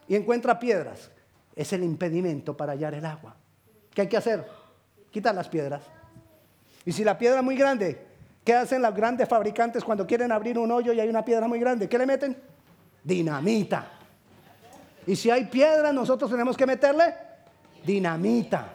y 0.08 0.16
encuentra 0.16 0.58
piedras, 0.58 1.10
es 1.54 1.72
el 1.72 1.84
impedimento 1.84 2.56
para 2.56 2.72
hallar 2.72 2.94
el 2.94 3.04
agua. 3.04 3.36
¿Qué 3.94 4.02
hay 4.02 4.08
que 4.08 4.16
hacer? 4.16 4.46
Quitar 5.10 5.34
las 5.34 5.48
piedras. 5.48 5.82
Y 6.84 6.92
si 6.92 7.04
la 7.04 7.18
piedra 7.18 7.38
es 7.40 7.44
muy 7.44 7.56
grande, 7.56 8.06
¿qué 8.42 8.54
hacen 8.54 8.80
los 8.80 8.94
grandes 8.94 9.28
fabricantes 9.28 9.84
cuando 9.84 10.06
quieren 10.06 10.32
abrir 10.32 10.58
un 10.58 10.70
hoyo 10.70 10.92
y 10.92 11.00
hay 11.00 11.08
una 11.08 11.24
piedra 11.24 11.46
muy 11.46 11.60
grande? 11.60 11.88
¿Qué 11.88 11.98
le 11.98 12.06
meten? 12.06 12.36
Dinamita. 13.04 13.99
Y 15.10 15.16
si 15.16 15.28
hay 15.28 15.46
piedra, 15.46 15.92
nosotros 15.92 16.30
tenemos 16.30 16.56
que 16.56 16.64
meterle 16.64 17.12
dinamita 17.84 18.74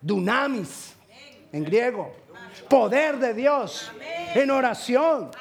dunamis 0.00 0.94
en 1.50 1.64
griego, 1.64 2.14
poder 2.68 3.18
de 3.18 3.34
Dios 3.34 3.90
en 4.36 4.48
oración. 4.52 5.32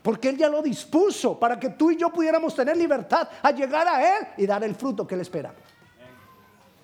Porque 0.00 0.30
Él 0.30 0.38
ya 0.38 0.48
lo 0.48 0.62
dispuso 0.62 1.38
para 1.38 1.60
que 1.60 1.68
tú 1.68 1.90
y 1.90 1.98
yo 1.98 2.08
pudiéramos 2.08 2.54
tener 2.54 2.74
libertad 2.74 3.28
a 3.42 3.50
llegar 3.50 3.86
a 3.86 4.16
Él 4.16 4.28
y 4.38 4.46
dar 4.46 4.64
el 4.64 4.74
fruto 4.74 5.06
que 5.06 5.14
Él 5.14 5.20
espera. 5.20 5.52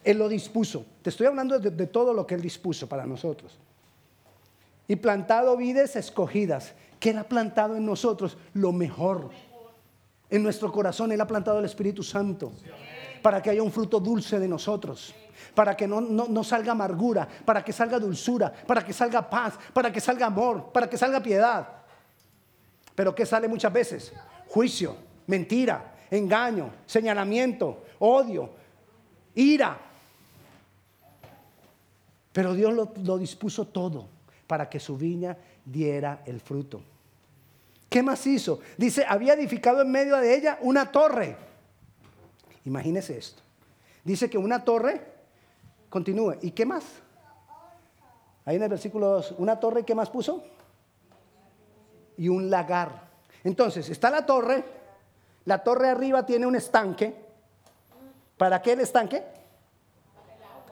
Él 0.04 0.18
lo 0.18 0.28
dispuso. 0.28 0.85
Te 1.00 1.08
estoy 1.08 1.28
hablando 1.28 1.58
de, 1.58 1.70
de 1.70 1.87
todo 1.87 2.12
lo 2.12 2.26
que 2.26 2.35
Él 2.35 2.42
dispuso 2.42 2.87
para 2.87 3.06
nosotros. 3.06 3.56
Y 4.87 4.96
plantado 4.96 5.56
vides 5.56 5.96
escogidas. 5.96 6.75
que 7.00 7.08
Él 7.08 7.16
ha 7.16 7.25
plantado 7.25 7.75
en 7.75 7.87
nosotros? 7.87 8.37
Lo 8.52 8.70
mejor. 8.70 9.30
En 10.28 10.42
nuestro 10.42 10.73
corazón 10.73 11.12
Él 11.12 11.21
ha 11.21 11.26
plantado 11.26 11.59
el 11.59 11.64
Espíritu 11.64 12.02
Santo. 12.02 12.52
Para 13.23 13.42
que 13.42 13.50
haya 13.50 13.62
un 13.62 13.73
fruto 13.73 13.99
dulce 13.99 14.38
de 14.38 14.49
nosotros 14.49 15.14
para 15.54 15.75
que 15.75 15.88
no, 15.88 16.45
salga 16.45 16.73
amargura, 16.73 17.26
para 17.45 17.64
que 17.64 17.73
salga 17.73 17.99
dulzura, 17.99 18.52
para 18.52 18.85
que 18.85 18.92
salga 18.92 19.28
paz, 19.28 19.59
para 19.73 19.90
que 19.90 20.00
salga 20.00 20.26
amor, 20.26 20.71
para 20.71 20.88
que 20.88 20.99
salga 20.99 21.23
piedad. 21.23 21.66
Pero 22.95 23.14
¿qué 23.14 23.25
sale 23.25 23.49
muchas 23.49 23.73
veces? 23.73 24.12
Juicio, 24.49 24.97
mentira, 25.26 25.95
engaño, 26.11 26.71
señalamiento, 26.85 27.85
odio, 27.99 28.50
ira. 29.35 29.78
Pero 32.33 32.52
Dios 32.52 32.75
lo, 32.75 32.92
lo, 33.02 33.16
dispuso 33.16 33.66
todo 33.66 34.09
para 34.47 34.68
que 34.68 34.78
su 34.78 34.97
viña 34.97 35.37
diera 35.64 36.23
el 36.26 36.38
fruto. 36.40 36.83
¿Qué 37.88 38.02
más 38.02 38.26
hizo? 38.26 38.61
Dice, 38.76 39.05
había 39.09 39.35
edificado 39.35 39.83
en 39.83 39.90
medio 39.90 40.16
de 40.16 40.35
ella 40.35 40.59
una 40.61 40.90
torre. 40.90 41.37
Imagínese 42.64 43.16
esto. 43.16 43.43
Dice 44.05 44.28
que 44.28 44.38
una 44.38 44.64
torre 44.64 45.16
Continúe. 45.97 46.37
¿Y 46.43 46.50
qué 46.50 46.66
más? 46.66 46.85
Ahí 48.45 48.57
en 48.57 48.62
el 48.62 48.69
versículo 48.69 49.09
2, 49.09 49.37
una 49.38 49.59
torre, 49.59 49.85
¿qué 49.85 49.95
más 49.95 50.11
puso? 50.11 50.45
Y 52.16 52.28
un 52.28 52.50
lagar. 52.50 53.07
Entonces, 53.45 53.88
está 53.88 54.11
la 54.11 54.26
torre, 54.26 54.64
la 55.45 55.64
torre 55.64 55.88
arriba 55.88 56.26
tiene 56.26 56.47
un 56.47 56.55
estanque. 56.55 57.14
¿Para 58.37 58.61
qué 58.62 58.73
el 58.73 58.81
estanque? 58.81 59.25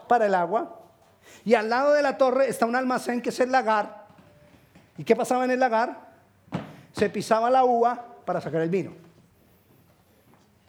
Para 0.06 0.26
el 0.26 0.34
agua. 0.34 0.80
Y 1.44 1.54
al 1.54 1.70
lado 1.70 1.92
de 1.92 2.02
la 2.02 2.18
torre 2.18 2.48
está 2.48 2.66
un 2.66 2.76
almacén 2.76 3.22
que 3.22 3.30
es 3.30 3.40
el 3.40 3.50
lagar. 3.50 4.06
¿Y 4.98 5.04
qué 5.04 5.16
pasaba 5.16 5.44
en 5.44 5.52
el 5.52 5.60
lagar? 5.60 6.03
Se 6.94 7.10
pisaba 7.10 7.50
la 7.50 7.64
uva 7.64 8.02
para 8.24 8.40
sacar 8.40 8.62
el 8.62 8.70
vino. 8.70 8.92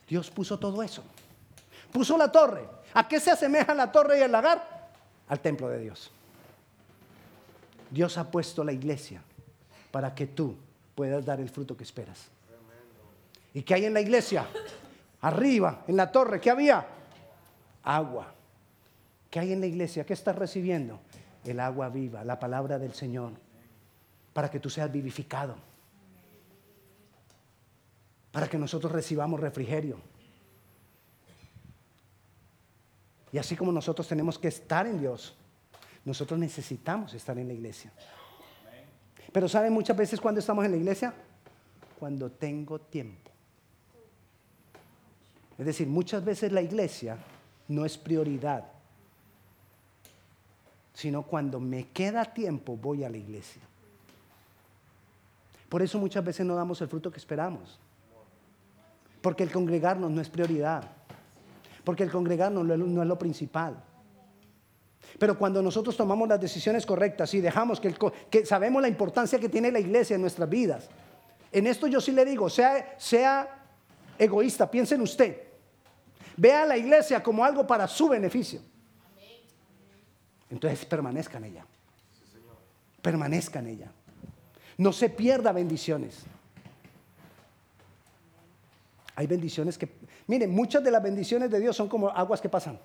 Dios 0.07 0.29
puso 0.31 0.57
todo 0.57 0.81
eso. 0.81 1.03
Puso 1.91 2.17
la 2.17 2.31
torre. 2.31 2.67
¿A 2.93 3.07
qué 3.07 3.19
se 3.19 3.31
asemeja 3.31 3.73
la 3.73 3.91
torre 3.91 4.19
y 4.19 4.21
el 4.21 4.31
lagar? 4.31 4.89
Al 5.27 5.39
templo 5.39 5.69
de 5.69 5.79
Dios. 5.79 6.11
Dios 7.91 8.17
ha 8.17 8.29
puesto 8.29 8.63
la 8.63 8.73
iglesia 8.73 9.21
para 9.91 10.13
que 10.13 10.27
tú 10.27 10.55
puedas 10.95 11.23
dar 11.23 11.39
el 11.39 11.49
fruto 11.49 11.77
que 11.77 11.83
esperas. 11.83 12.27
¿Y 13.53 13.61
qué 13.61 13.75
hay 13.75 13.85
en 13.85 13.93
la 13.93 14.01
iglesia? 14.01 14.45
Arriba, 15.21 15.83
en 15.87 15.95
la 15.95 16.11
torre, 16.11 16.41
¿qué 16.41 16.49
había? 16.49 16.85
Agua. 17.83 18.33
¿Qué 19.29 19.39
hay 19.39 19.53
en 19.53 19.61
la 19.61 19.67
iglesia? 19.67 20.05
¿Qué 20.05 20.13
estás 20.13 20.35
recibiendo? 20.35 20.99
El 21.43 21.59
agua 21.59 21.89
viva, 21.89 22.23
la 22.23 22.39
palabra 22.39 22.79
del 22.79 22.93
Señor, 22.93 23.33
para 24.33 24.49
que 24.49 24.59
tú 24.59 24.69
seas 24.69 24.91
vivificado, 24.91 25.55
para 28.35 28.49
que 28.49 28.57
nosotros 28.57 28.91
recibamos 28.91 29.39
refrigerio 29.39 29.97
Y 33.31 33.37
así 33.37 33.55
como 33.55 33.71
nosotros 33.71 34.05
tenemos 34.09 34.37
que 34.37 34.49
estar 34.49 34.85
en 34.87 34.99
Dios, 34.99 35.35
nosotros 36.03 36.37
necesitamos 36.37 37.13
estar 37.13 37.37
en 37.37 37.47
la 37.47 37.53
iglesia. 37.53 37.93
Pero 39.31 39.47
¿saben 39.47 39.71
muchas 39.71 39.95
veces 39.95 40.19
cuando 40.19 40.39
estamos 40.39 40.65
en 40.65 40.71
la 40.71 40.77
iglesia? 40.77 41.13
Cuando 41.97 42.29
tengo 42.29 42.79
tiempo. 42.79 43.31
Es 45.57 45.65
decir, 45.65 45.87
muchas 45.87 46.23
veces 46.25 46.51
la 46.51 46.61
iglesia 46.61 47.17
no 47.69 47.85
es 47.85 47.97
prioridad, 47.97 48.65
sino 50.93 51.23
cuando 51.23 51.61
me 51.61 51.87
queda 51.87 52.25
tiempo 52.25 52.75
voy 52.75 53.05
a 53.05 53.09
la 53.09 53.17
iglesia. 53.17 53.61
Por 55.69 55.81
eso 55.81 55.99
muchas 55.99 56.23
veces 56.23 56.45
no 56.45 56.55
damos 56.55 56.81
el 56.81 56.89
fruto 56.89 57.11
que 57.11 57.19
esperamos. 57.19 57.79
Porque 59.25 59.41
el 59.41 59.51
congregarnos 59.51 60.11
no 60.11 60.21
es 60.21 60.29
prioridad 60.29 60.83
porque 61.85 62.03
el 62.03 62.11
congregarnos 62.11 62.65
no 62.65 63.01
es 63.01 63.07
lo 63.07 63.17
principal. 63.17 63.81
Pero 65.17 65.37
cuando 65.37 65.61
nosotros 65.61 65.95
tomamos 65.95 66.27
las 66.27 66.41
decisiones 66.41 66.85
correctas 66.85 67.33
y 67.35 67.39
dejamos 67.39 67.79
que, 67.79 68.45
sabemos 68.45 68.81
la 68.81 68.89
importancia 68.89 69.39
que 69.39 69.47
tiene 69.47 69.71
la 69.71 69.79
iglesia 69.79 70.15
en 70.15 70.21
nuestras 70.21 70.49
vidas, 70.49 70.89
en 71.51 71.67
esto 71.67 71.87
yo 71.87 72.01
sí 72.01 72.11
le 72.11 72.25
digo, 72.25 72.49
sea, 72.49 72.95
sea 72.97 73.65
egoísta, 74.17 74.69
piense 74.69 74.95
en 74.95 75.01
usted. 75.01 75.43
Vea 76.35 76.63
a 76.63 76.65
la 76.65 76.75
iglesia 76.75 77.23
como 77.23 77.45
algo 77.45 77.65
para 77.65 77.87
su 77.87 78.09
beneficio. 78.09 78.59
Entonces 80.49 80.83
permanezca 80.85 81.37
en 81.37 81.45
ella. 81.45 81.65
Permanezca 83.01 83.59
en 83.59 83.67
ella. 83.67 83.91
No 84.77 84.91
se 84.91 85.09
pierda 85.09 85.53
bendiciones. 85.53 86.25
Hay 89.15 89.27
bendiciones 89.27 89.77
que, 89.77 89.89
miren, 90.27 90.51
muchas 90.51 90.83
de 90.83 90.91
las 90.91 91.01
bendiciones 91.01 91.49
de 91.49 91.59
Dios 91.59 91.75
son 91.75 91.87
como 91.87 92.09
aguas 92.09 92.41
que 92.41 92.49
pasan. 92.49 92.79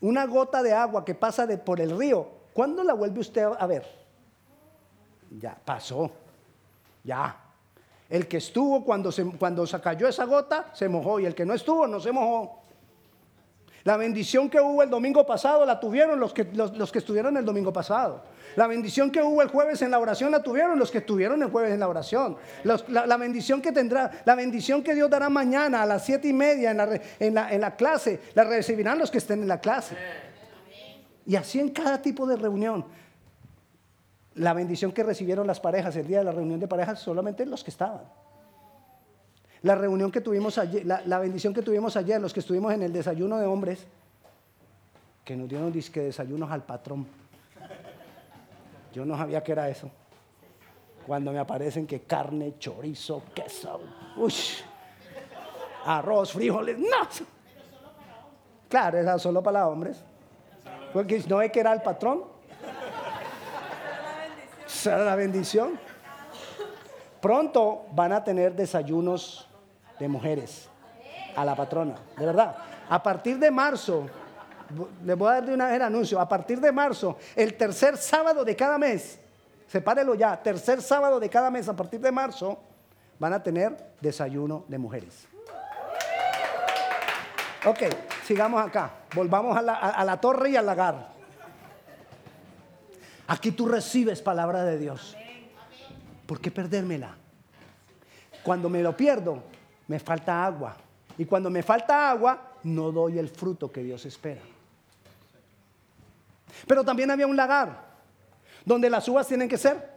Una 0.00 0.26
gota 0.26 0.62
de 0.62 0.72
agua 0.72 1.04
que 1.04 1.14
pasa 1.14 1.46
por 1.64 1.80
el 1.80 1.96
río, 1.96 2.28
¿cuándo 2.52 2.82
la 2.82 2.94
vuelve 2.94 3.20
usted 3.20 3.44
a 3.58 3.66
ver? 3.66 3.86
Ya 5.38 5.56
pasó. 5.64 6.10
Ya. 7.04 7.36
El 8.08 8.28
que 8.28 8.36
estuvo 8.38 8.84
cuando 8.84 9.10
se, 9.10 9.24
cuando 9.24 9.66
se 9.66 9.80
cayó 9.80 10.06
esa 10.06 10.24
gota 10.24 10.70
se 10.72 10.88
mojó 10.88 11.18
y 11.18 11.26
el 11.26 11.34
que 11.34 11.44
no 11.44 11.54
estuvo 11.54 11.86
no 11.86 12.00
se 12.00 12.12
mojó. 12.12 12.65
La 13.86 13.96
bendición 13.96 14.50
que 14.50 14.60
hubo 14.60 14.82
el 14.82 14.90
domingo 14.90 15.24
pasado 15.24 15.64
la 15.64 15.78
tuvieron 15.78 16.18
los 16.18 16.34
que, 16.34 16.42
los, 16.42 16.90
que 16.90 16.98
estuvieron 16.98 17.36
el 17.36 17.44
domingo 17.44 17.72
pasado. 17.72 18.24
La 18.56 18.66
bendición 18.66 19.12
que 19.12 19.22
hubo 19.22 19.40
el 19.42 19.48
jueves 19.48 19.80
en 19.80 19.92
la 19.92 20.00
oración 20.00 20.32
la 20.32 20.42
tuvieron 20.42 20.76
los 20.76 20.90
que 20.90 20.98
estuvieron 20.98 21.40
el 21.40 21.50
jueves 21.50 21.72
en 21.72 21.78
la 21.78 21.86
oración. 21.86 22.36
la, 22.64 23.16
bendición 23.16 23.62
que 23.62 23.70
tendrá, 23.70 24.10
la 24.24 24.34
bendición 24.34 24.82
que 24.82 24.92
Dios 24.92 25.08
dará 25.08 25.28
mañana 25.28 25.82
a 25.82 25.86
las 25.86 26.04
siete 26.04 26.26
y 26.26 26.32
media 26.32 26.72
en 26.72 26.76
la, 26.78 27.00
en, 27.20 27.32
la, 27.32 27.52
en 27.54 27.60
la 27.60 27.76
clase, 27.76 28.22
la 28.34 28.42
recibirán 28.42 28.98
los 28.98 29.08
que 29.08 29.18
estén 29.18 29.42
en 29.42 29.46
la 29.46 29.60
clase. 29.60 29.96
Y 31.24 31.36
así 31.36 31.60
en 31.60 31.68
cada 31.68 32.02
tipo 32.02 32.26
de 32.26 32.34
reunión. 32.34 32.84
La 34.34 34.52
bendición 34.52 34.90
que 34.90 35.04
recibieron 35.04 35.46
las 35.46 35.60
parejas 35.60 35.94
el 35.94 36.08
día 36.08 36.18
de 36.18 36.24
la 36.24 36.32
reunión 36.32 36.58
de 36.58 36.66
parejas, 36.66 36.98
solamente 36.98 37.46
los 37.46 37.62
que 37.62 37.70
estaban. 37.70 38.02
La 39.62 39.74
reunión 39.74 40.10
que 40.10 40.20
tuvimos 40.20 40.58
ayer, 40.58 40.84
la, 40.84 41.18
bendición 41.18 41.54
que 41.54 41.62
tuvimos 41.62 41.96
ayer, 41.96 42.20
los 42.20 42.32
que 42.32 42.40
estuvimos 42.40 42.72
en 42.72 42.82
el 42.82 42.92
desayuno 42.92 43.38
de 43.38 43.46
hombres, 43.46 43.86
que 45.24 45.36
nos 45.36 45.48
dieron 45.48 45.72
disque 45.72 46.00
desayunos 46.00 46.50
al 46.50 46.64
patrón. 46.64 47.06
Yo 48.92 49.04
no 49.04 49.16
sabía 49.16 49.42
que 49.42 49.52
era 49.52 49.68
eso. 49.68 49.90
Cuando 51.06 51.32
me 51.32 51.38
aparecen 51.38 51.86
que 51.86 52.02
carne, 52.02 52.54
chorizo, 52.58 53.22
queso, 53.34 53.80
arroz, 55.84 56.32
frijoles, 56.32 56.78
no. 56.78 57.08
Claro, 58.68 58.98
era 58.98 59.18
solo 59.18 59.42
para 59.42 59.68
hombres. 59.68 60.02
Porque 60.92 61.22
no 61.28 61.40
es 61.42 61.52
que 61.52 61.60
era 61.60 61.72
el 61.72 61.82
patrón. 61.82 62.24
Será 64.66 65.04
la 65.04 65.14
bendición. 65.14 65.78
Pronto 67.20 67.86
van 67.92 68.12
a 68.12 68.24
tener 68.24 68.54
desayunos 68.54 69.45
de 69.98 70.08
mujeres 70.08 70.68
a 71.34 71.44
la 71.44 71.54
patrona, 71.54 71.96
de 72.16 72.26
verdad. 72.26 72.56
A 72.88 73.02
partir 73.02 73.38
de 73.38 73.50
marzo, 73.50 74.08
les 75.04 75.16
voy 75.16 75.28
a 75.28 75.34
dar 75.34 75.46
de 75.46 75.54
una 75.54 75.74
anuncio, 75.86 76.20
a 76.20 76.28
partir 76.28 76.60
de 76.60 76.72
marzo, 76.72 77.18
el 77.34 77.56
tercer 77.56 77.96
sábado 77.96 78.44
de 78.44 78.56
cada 78.56 78.78
mes, 78.78 79.18
sepárelo 79.66 80.14
ya, 80.14 80.40
tercer 80.42 80.80
sábado 80.80 81.20
de 81.20 81.28
cada 81.28 81.50
mes, 81.50 81.68
a 81.68 81.76
partir 81.76 82.00
de 82.00 82.12
marzo, 82.12 82.58
van 83.18 83.32
a 83.32 83.42
tener 83.42 83.94
desayuno 84.00 84.64
de 84.68 84.78
mujeres. 84.78 85.26
Ok, 87.64 87.82
sigamos 88.24 88.64
acá, 88.64 88.92
volvamos 89.14 89.56
a 89.56 90.04
la 90.04 90.20
torre 90.20 90.50
y 90.50 90.56
al 90.56 90.66
lagar. 90.66 91.16
Aquí 93.28 93.50
tú 93.50 93.66
recibes 93.66 94.22
palabra 94.22 94.62
de 94.62 94.78
Dios. 94.78 95.16
¿Por 96.26 96.40
qué 96.40 96.50
perdérmela? 96.50 97.16
Cuando 98.44 98.68
me 98.68 98.82
lo 98.82 98.96
pierdo, 98.96 99.42
me 99.88 99.98
falta 99.98 100.44
agua. 100.44 100.76
Y 101.18 101.24
cuando 101.24 101.50
me 101.50 101.62
falta 101.62 102.10
agua, 102.10 102.52
no 102.64 102.92
doy 102.92 103.18
el 103.18 103.28
fruto 103.28 103.70
que 103.70 103.82
Dios 103.82 104.04
espera. 104.04 104.42
Pero 106.66 106.84
también 106.84 107.10
había 107.10 107.26
un 107.26 107.36
lagar, 107.36 107.84
donde 108.64 108.90
las 108.90 109.08
uvas 109.08 109.26
tienen 109.26 109.48
que 109.48 109.58
ser. 109.58 109.94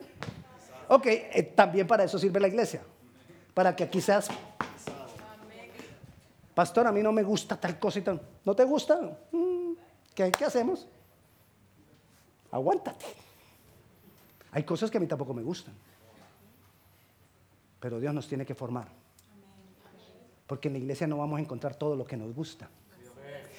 Ok, 0.87 1.05
eh, 1.05 1.53
también 1.55 1.87
para 1.87 2.03
eso 2.03 2.17
sirve 2.17 2.39
la 2.39 2.47
iglesia. 2.47 2.81
Para 3.53 3.75
que 3.75 3.83
aquí 3.83 4.01
seas. 4.01 4.29
Pastor, 6.53 6.87
a 6.87 6.91
mí 6.91 7.01
no 7.01 7.11
me 7.11 7.23
gusta 7.23 7.55
tal 7.55 7.79
cosa 7.79 7.99
y 7.99 8.01
tal. 8.01 8.21
¿No 8.43 8.55
te 8.55 8.63
gusta? 8.63 8.99
Mm, 9.31 9.73
¿Qué, 10.13 10.31
qué 10.31 10.45
hacemos? 10.45 10.87
Aguántate. 12.51 13.05
Hay 14.51 14.63
cosas 14.63 14.89
que 14.89 14.97
a 14.97 15.01
mí 15.01 15.07
tampoco 15.07 15.33
me 15.33 15.43
gustan. 15.43 15.73
Pero 17.79 17.99
Dios 17.99 18.13
nos 18.13 18.27
tiene 18.27 18.45
que 18.45 18.55
formar. 18.55 18.87
Porque 20.49 20.67
en 20.67 20.73
la 20.73 20.79
iglesia 20.79 21.05
no 21.05 21.19
vamos 21.19 21.37
a 21.37 21.41
encontrar 21.43 21.75
todo 21.75 21.95
lo 21.95 22.05
que 22.05 22.17
nos 22.17 22.33
gusta. 22.33 22.67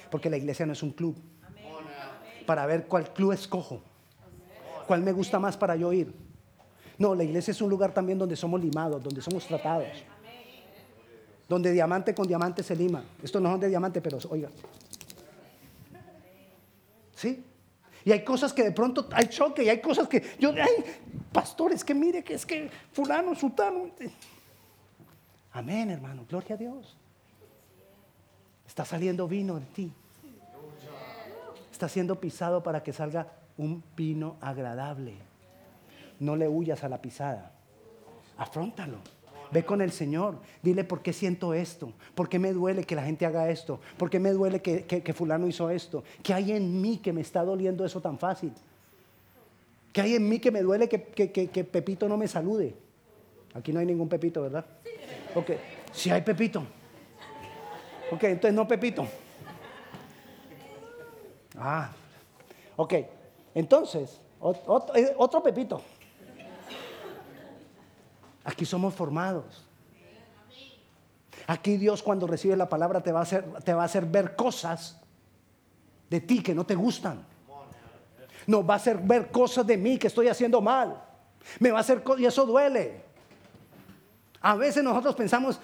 Porque 0.09 0.29
la 0.29 0.35
iglesia 0.35 0.65
no 0.65 0.73
es 0.73 0.83
un 0.83 0.91
club. 0.91 1.15
Para 2.45 2.65
ver 2.65 2.85
cuál 2.85 3.13
club 3.13 3.31
escojo. 3.31 3.81
Cuál 4.87 5.01
me 5.01 5.13
gusta 5.13 5.39
más 5.39 5.55
para 5.55 5.77
yo 5.77 5.93
ir. 5.93 6.13
No, 6.97 7.15
la 7.15 7.23
iglesia 7.23 7.51
es 7.51 7.61
un 7.61 7.69
lugar 7.69 7.93
también 7.93 8.19
donde 8.19 8.35
somos 8.35 8.59
limados, 8.59 9.01
donde 9.01 9.21
somos 9.21 9.47
tratados. 9.47 9.87
Donde 11.47 11.71
diamante 11.71 12.13
con 12.13 12.27
diamante 12.27 12.61
se 12.61 12.75
lima. 12.75 13.05
Esto 13.23 13.39
no 13.39 13.49
son 13.49 13.61
de 13.61 13.69
diamante, 13.69 14.01
pero 14.01 14.17
oiga. 14.29 14.49
¿Sí? 17.15 17.41
Y 18.03 18.11
hay 18.11 18.25
cosas 18.25 18.51
que 18.51 18.63
de 18.63 18.73
pronto 18.73 19.07
hay 19.13 19.27
choque 19.27 19.63
y 19.63 19.69
hay 19.69 19.79
cosas 19.79 20.09
que 20.09 20.21
yo, 20.37 20.51
ay, 20.51 20.83
pastores, 21.31 21.85
que 21.85 21.93
mire 21.93 22.21
que 22.21 22.33
es 22.33 22.45
que 22.45 22.69
fulano, 22.91 23.33
sutano. 23.33 23.91
Amén, 25.53 25.89
hermano. 25.89 26.25
Gloria 26.29 26.55
a 26.55 26.57
Dios. 26.57 26.95
Está 28.67 28.85
saliendo 28.85 29.27
vino 29.27 29.59
de 29.59 29.65
ti. 29.65 29.91
Está 31.71 31.89
siendo 31.89 32.19
pisado 32.19 32.63
para 32.63 32.83
que 32.83 32.93
salga 32.93 33.27
un 33.57 33.83
vino 33.95 34.37
agradable. 34.39 35.15
No 36.19 36.35
le 36.35 36.47
huyas 36.47 36.83
a 36.83 36.89
la 36.89 37.01
pisada. 37.01 37.51
Afróntalo. 38.37 38.97
Ve 39.51 39.65
con 39.65 39.81
el 39.81 39.91
Señor. 39.91 40.37
Dile 40.61 40.85
por 40.85 41.01
qué 41.01 41.11
siento 41.11 41.53
esto. 41.53 41.91
¿Por 42.15 42.29
qué 42.29 42.39
me 42.39 42.53
duele 42.53 42.85
que 42.85 42.95
la 42.95 43.03
gente 43.03 43.25
haga 43.25 43.49
esto? 43.49 43.81
¿Por 43.97 44.09
qué 44.09 44.19
me 44.19 44.31
duele 44.31 44.61
que, 44.61 45.13
fulano 45.13 45.47
hizo 45.47 45.69
esto? 45.69 46.03
¿Qué 46.23 46.33
hay 46.33 46.53
en 46.53 46.79
mí 46.79 46.97
que 46.97 47.11
me 47.11 47.21
está 47.21 47.43
doliendo 47.43 47.83
eso 47.83 47.99
tan 47.99 48.17
fácil? 48.17 48.53
¿Qué 49.91 49.99
hay 49.99 50.15
en 50.15 50.29
mí 50.29 50.39
que 50.39 50.51
me 50.51 50.61
duele 50.61 50.87
que, 50.87 51.01
que 51.01 51.63
Pepito 51.65 52.07
no 52.07 52.15
me 52.15 52.29
salude? 52.29 52.73
Aquí 53.53 53.73
no 53.73 53.81
hay 53.81 53.85
ningún 53.85 54.07
Pepito, 54.07 54.43
¿verdad? 54.43 54.65
Ok, 55.35 55.51
si 55.91 56.09
hay 56.09 56.21
Pepito. 56.21 56.63
Ok, 58.11 58.23
entonces 58.23 58.53
no 58.53 58.67
Pepito. 58.67 59.07
Ah, 61.57 61.91
ok. 62.75 62.93
Entonces, 63.53 64.19
eh, 64.95 65.13
otro, 65.17 65.43
Pepito. 65.43 65.81
Aquí 68.43 68.65
somos 68.65 68.93
formados. 68.93 69.65
Aquí 71.47 71.77
Dios 71.77 72.01
cuando 72.01 72.27
recibe 72.27 72.55
la 72.55 72.69
palabra 72.69 73.01
te 73.01 73.11
va, 73.11 73.19
a 73.19 73.23
hacer, 73.23 73.45
te 73.63 73.73
va 73.73 73.83
a 73.83 73.85
hacer 73.85 74.05
ver 74.05 74.35
cosas 74.35 74.99
de 76.09 76.21
ti 76.21 76.41
que 76.41 76.55
no 76.55 76.65
te 76.65 76.75
gustan. 76.75 77.25
No, 78.47 78.65
va 78.65 78.75
a 78.75 78.77
hacer 78.77 78.97
ver 78.97 79.31
cosas 79.31 79.65
de 79.67 79.77
mí 79.77 79.97
que 79.97 80.07
estoy 80.07 80.27
haciendo 80.27 80.61
mal. 80.61 81.01
Me 81.59 81.71
va 81.71 81.77
a 81.77 81.81
hacer 81.81 82.03
y 82.17 82.25
eso 82.25 82.45
duele. 82.45 83.10
A 84.41 84.55
veces 84.55 84.83
nosotros 84.83 85.15
pensamos, 85.15 85.59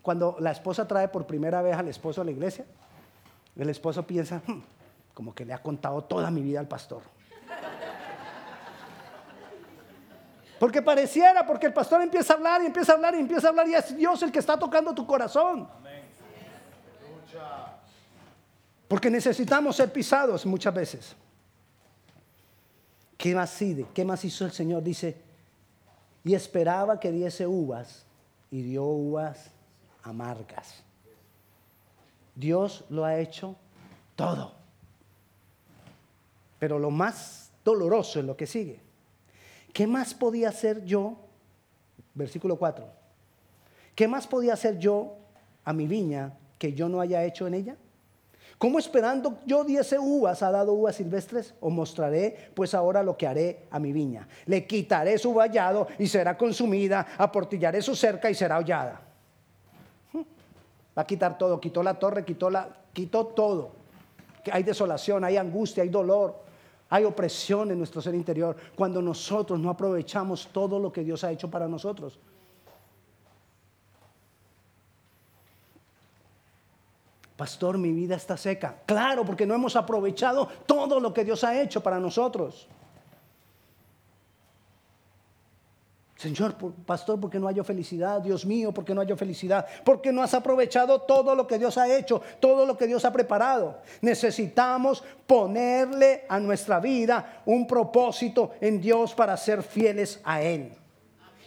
cuando 0.00 0.36
la 0.38 0.52
esposa 0.52 0.86
trae 0.86 1.08
por 1.08 1.26
primera 1.26 1.60
vez 1.60 1.76
al 1.76 1.88
esposo 1.88 2.20
a 2.20 2.24
la 2.24 2.30
iglesia, 2.30 2.64
el 3.56 3.68
esposo 3.68 4.06
piensa, 4.06 4.40
hmm, 4.46 4.60
como 5.12 5.34
que 5.34 5.44
le 5.44 5.52
ha 5.52 5.62
contado 5.62 6.02
toda 6.04 6.30
mi 6.30 6.40
vida 6.40 6.60
al 6.60 6.68
pastor. 6.68 7.02
Porque 10.58 10.80
pareciera, 10.80 11.44
porque 11.44 11.66
el 11.66 11.72
pastor 11.72 12.02
empieza 12.02 12.34
a 12.34 12.36
hablar 12.36 12.62
y 12.62 12.66
empieza 12.66 12.92
a 12.92 12.94
hablar 12.94 13.16
y 13.16 13.18
empieza 13.18 13.48
a 13.48 13.50
hablar 13.50 13.68
y 13.68 13.74
es 13.74 13.96
Dios 13.96 14.22
el 14.22 14.30
que 14.30 14.38
está 14.38 14.56
tocando 14.56 14.94
tu 14.94 15.04
corazón. 15.04 15.68
Porque 18.86 19.10
necesitamos 19.10 19.74
ser 19.74 19.92
pisados 19.92 20.46
muchas 20.46 20.72
veces. 20.72 21.16
¿Qué 23.16 23.34
más, 23.34 23.58
¿Qué 23.92 24.04
más 24.04 24.24
hizo 24.24 24.44
el 24.44 24.52
Señor? 24.52 24.84
Dice, 24.84 25.20
y 26.22 26.34
esperaba 26.34 27.00
que 27.00 27.10
diese 27.10 27.46
uvas 27.46 28.06
y 28.52 28.62
dio 28.62 28.84
uvas 28.84 29.50
amargas. 30.04 30.84
Dios 32.36 32.84
lo 32.90 33.04
ha 33.04 33.18
hecho 33.18 33.56
todo. 34.14 34.52
Pero 36.58 36.78
lo 36.78 36.90
más 36.90 37.50
doloroso 37.64 38.20
es 38.20 38.26
lo 38.26 38.36
que 38.36 38.46
sigue. 38.46 38.78
¿Qué 39.72 39.86
más 39.86 40.14
podía 40.14 40.50
hacer 40.50 40.84
yo? 40.84 41.16
Versículo 42.14 42.56
4. 42.56 42.86
¿Qué 43.94 44.06
más 44.06 44.26
podía 44.26 44.52
hacer 44.52 44.78
yo 44.78 45.16
a 45.64 45.72
mi 45.72 45.86
viña 45.86 46.38
que 46.58 46.74
yo 46.74 46.90
no 46.90 47.00
haya 47.00 47.24
hecho 47.24 47.46
en 47.46 47.54
ella? 47.54 47.76
¿Cómo 48.62 48.78
esperando 48.78 49.40
yo 49.44 49.64
diese 49.64 49.98
uvas 49.98 50.40
ha 50.40 50.52
dado 50.52 50.74
uvas 50.74 50.94
silvestres? 50.94 51.52
Os 51.58 51.72
mostraré 51.72 52.52
pues 52.54 52.74
ahora 52.74 53.02
lo 53.02 53.16
que 53.16 53.26
haré 53.26 53.66
a 53.72 53.80
mi 53.80 53.90
viña. 53.90 54.28
Le 54.46 54.68
quitaré 54.68 55.18
su 55.18 55.34
vallado 55.34 55.88
y 55.98 56.06
será 56.06 56.38
consumida, 56.38 57.08
aportillaré 57.18 57.82
su 57.82 57.96
cerca 57.96 58.30
y 58.30 58.36
será 58.36 58.58
hollada. 58.58 59.00
Va 60.96 61.02
a 61.02 61.04
quitar 61.04 61.36
todo. 61.36 61.60
Quitó 61.60 61.82
la 61.82 61.94
torre, 61.94 62.24
quitó, 62.24 62.50
la, 62.50 62.68
quitó 62.92 63.26
todo. 63.26 63.72
Hay 64.52 64.62
desolación, 64.62 65.24
hay 65.24 65.38
angustia, 65.38 65.82
hay 65.82 65.88
dolor, 65.88 66.44
hay 66.88 67.02
opresión 67.02 67.72
en 67.72 67.78
nuestro 67.78 68.00
ser 68.00 68.14
interior 68.14 68.54
cuando 68.76 69.02
nosotros 69.02 69.58
no 69.58 69.70
aprovechamos 69.70 70.48
todo 70.52 70.78
lo 70.78 70.92
que 70.92 71.02
Dios 71.02 71.24
ha 71.24 71.32
hecho 71.32 71.50
para 71.50 71.66
nosotros. 71.66 72.16
Pastor, 77.36 77.78
mi 77.78 77.92
vida 77.92 78.16
está 78.16 78.36
seca. 78.36 78.76
Claro, 78.86 79.24
porque 79.24 79.46
no 79.46 79.54
hemos 79.54 79.74
aprovechado 79.76 80.48
todo 80.66 81.00
lo 81.00 81.12
que 81.12 81.24
Dios 81.24 81.44
ha 81.44 81.60
hecho 81.60 81.82
para 81.82 81.98
nosotros. 81.98 82.68
Señor, 86.22 86.54
pastor, 86.86 87.18
¿por 87.18 87.30
qué 87.30 87.40
no 87.40 87.48
hay 87.48 87.56
felicidad? 87.64 88.20
Dios 88.20 88.46
mío, 88.46 88.70
¿por 88.70 88.84
qué 88.84 88.94
no 88.94 89.00
hay 89.00 89.12
felicidad? 89.16 89.66
Porque 89.84 90.12
no 90.12 90.22
has 90.22 90.32
aprovechado 90.34 91.00
todo 91.00 91.34
lo 91.34 91.48
que 91.48 91.58
Dios 91.58 91.76
ha 91.78 91.92
hecho, 91.92 92.22
todo 92.38 92.64
lo 92.64 92.78
que 92.78 92.86
Dios 92.86 93.04
ha 93.04 93.12
preparado. 93.12 93.80
Necesitamos 94.02 95.02
ponerle 95.26 96.24
a 96.28 96.38
nuestra 96.38 96.78
vida 96.78 97.42
un 97.44 97.66
propósito 97.66 98.52
en 98.60 98.80
Dios 98.80 99.14
para 99.14 99.36
ser 99.36 99.64
fieles 99.64 100.20
a 100.22 100.40
Él. 100.40 100.72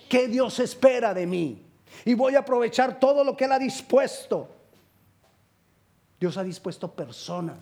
¿Qué 0.10 0.28
Dios 0.28 0.60
espera 0.60 1.14
de 1.14 1.26
mí? 1.26 1.64
Y 2.04 2.14
voy 2.14 2.36
a 2.36 2.40
aprovechar 2.40 3.00
todo 3.00 3.24
lo 3.24 3.38
que 3.38 3.46
Él 3.46 3.54
ha 3.54 3.60
dispuesto. 3.60 4.50
Dios 6.26 6.38
ha 6.38 6.44
dispuesto 6.44 6.92
personas 6.92 7.60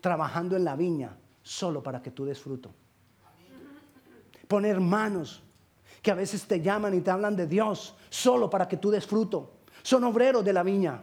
trabajando 0.00 0.56
en 0.56 0.64
la 0.64 0.74
viña 0.74 1.16
solo 1.44 1.80
para 1.80 2.02
que 2.02 2.10
tú 2.10 2.24
des 2.24 2.40
fruto. 2.40 2.70
Poner 4.48 4.80
manos 4.80 5.40
que 6.02 6.10
a 6.10 6.14
veces 6.14 6.44
te 6.44 6.60
llaman 6.60 6.92
y 6.92 7.02
te 7.02 7.12
hablan 7.12 7.36
de 7.36 7.46
Dios 7.46 7.94
solo 8.10 8.50
para 8.50 8.66
que 8.66 8.78
tú 8.78 8.90
des 8.90 9.06
fruto. 9.06 9.52
Son 9.84 10.02
obreros 10.02 10.44
de 10.44 10.52
la 10.52 10.64
viña. 10.64 11.02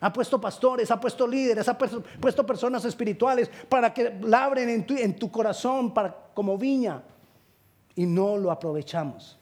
Ha 0.00 0.10
puesto 0.10 0.40
pastores, 0.40 0.90
ha 0.90 0.98
puesto 0.98 1.26
líderes, 1.26 1.68
ha 1.68 1.76
puesto, 1.76 2.46
personas 2.46 2.86
espirituales 2.86 3.50
para 3.68 3.92
que 3.92 4.18
labren 4.22 4.70
en 4.70 4.86
tu, 4.86 4.96
en 4.96 5.18
tu 5.18 5.30
corazón 5.30 5.92
como 6.32 6.56
viña. 6.56 7.02
Y 7.94 8.06
no 8.06 8.38
lo 8.38 8.50
aprovechamos. 8.50 9.38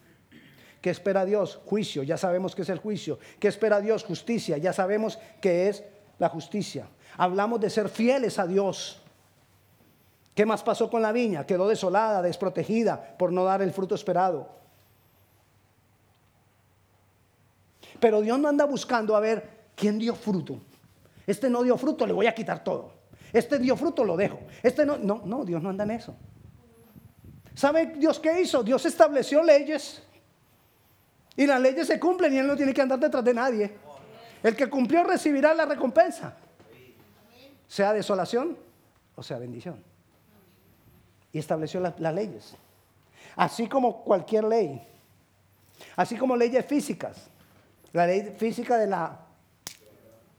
¿Qué 0.85 0.91
espera 0.91 1.25
Dios? 1.25 1.63
Juicio, 1.65 2.03
ya 2.03 2.19
sabemos 2.19 2.55
que 2.55 2.61
es 2.61 2.69
el 2.69 2.79
juicio. 2.79 3.19
¿Qué 3.41 3.49
espera 3.49 3.81
Dios? 3.81 4.05
Justicia, 4.05 4.59
ya 4.59 4.75
sabemos 4.75 5.19
que 5.41 5.71
es 5.71 5.83
la 6.19 6.29
justicia. 6.29 6.87
Hablamos 7.17 7.59
de 7.59 7.71
ser 7.71 7.89
fieles 7.89 8.39
a 8.39 8.47
Dios. 8.47 9.01
¿Qué 10.35 10.45
más 10.45 10.63
pasó 10.63 10.91
con 10.91 11.01
la 11.01 11.11
viña? 11.11 11.47
Quedó 11.47 11.67
desolada, 11.69 12.21
desprotegida 12.21 13.17
por 13.17 13.33
no 13.33 13.45
dar 13.45 13.63
el 13.63 13.73
fruto 13.73 13.95
esperado. 13.95 14.47
Pero 17.99 18.21
Dios 18.21 18.39
no 18.39 18.49
anda 18.51 18.67
buscando 18.67 19.17
a 19.17 19.21
ver 19.21 19.71
quién 19.75 19.99
dio 19.99 20.15
fruto. 20.15 20.61
Este 21.27 21.49
no 21.49 21.63
dio 21.63 21.79
fruto, 21.79 22.07
le 22.07 22.13
voy 22.13 22.27
a 22.27 22.35
quitar 22.35 22.63
todo. 22.63 22.93
Este 23.33 23.59
dio 23.59 23.75
fruto, 23.75 24.05
lo 24.05 24.19
dejo. 24.19 24.39
Este 24.63 24.85
no, 24.85 24.99
no, 24.99 25.23
no, 25.25 25.47
Dios 25.47 25.63
no 25.63 25.71
anda 25.71 25.85
en 25.85 25.93
eso. 25.93 26.15
¿Sabe 27.55 27.87
Dios 27.97 28.21
qué 28.21 28.43
hizo? 28.43 28.63
Dios 28.63 28.85
estableció 28.85 29.43
leyes. 29.43 30.04
Y 31.37 31.47
las 31.47 31.61
leyes 31.61 31.87
se 31.87 31.99
cumplen 31.99 32.33
y 32.33 32.39
Él 32.39 32.47
no 32.47 32.57
tiene 32.57 32.73
que 32.73 32.83
andar 32.83 32.99
detrás 32.99 33.25
de 33.25 33.35
nadie. 33.35 33.73
El 34.43 34.55
que 34.55 34.69
cumplió 34.69 35.05
recibirá 35.05 35.55
la 35.55 35.65
recompensa. 35.65 36.37
Sea 37.67 37.93
desolación 37.93 38.57
o 39.17 39.23
sea 39.23 39.39
bendición 39.39 39.83
y 41.35 41.39
estableció 41.41 41.81
las, 41.81 42.15
leyes. 42.15 42.55
Así 43.35 43.67
como 43.67 44.05
cualquier 44.05 44.45
ley. 44.45 44.81
Así 45.97 46.17
como 46.17 46.37
leyes 46.37 46.65
físicas. 46.65 47.17
La 47.93 48.07
ley 48.07 48.35
física 48.39 48.79
de 48.79 48.87
la 48.87 49.19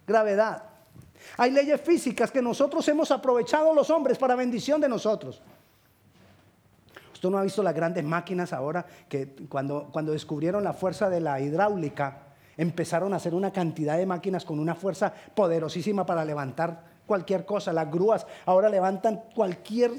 gravedad. 0.07 0.63
Hay 1.35 1.51
leyes 1.51 1.81
físicas 1.81 2.31
que 2.31 2.41
nosotros 2.41 2.87
hemos 2.87 3.11
aprovechado 3.11 3.73
los 3.73 3.89
hombres 3.89 4.17
para 4.17 4.35
bendición 4.35 4.79
de 4.79 4.87
nosotros. 4.87 5.41
Usted 7.25 7.31
no 7.31 7.39
ha 7.39 7.43
visto 7.43 7.63
las 7.63 7.73
grandes 7.73 8.03
máquinas 8.03 8.53
ahora 8.53 8.85
que 9.09 9.35
cuando, 9.49 9.89
cuando 9.91 10.11
descubrieron 10.11 10.63
la 10.63 10.73
fuerza 10.73 11.09
de 11.09 11.21
la 11.21 11.39
hidráulica, 11.39 12.19
empezaron 12.55 13.13
a 13.13 13.15
hacer 13.15 13.33
una 13.33 13.51
cantidad 13.51 13.97
de 13.97 14.05
máquinas 14.05 14.45
con 14.45 14.59
una 14.59 14.75
fuerza 14.75 15.11
poderosísima 15.33 16.05
para 16.05 16.23
levantar 16.23 16.83
cualquier 17.07 17.43
cosa. 17.43 17.73
Las 17.73 17.91
grúas 17.91 18.27
ahora 18.45 18.69
levantan 18.69 19.23
cualquier 19.33 19.91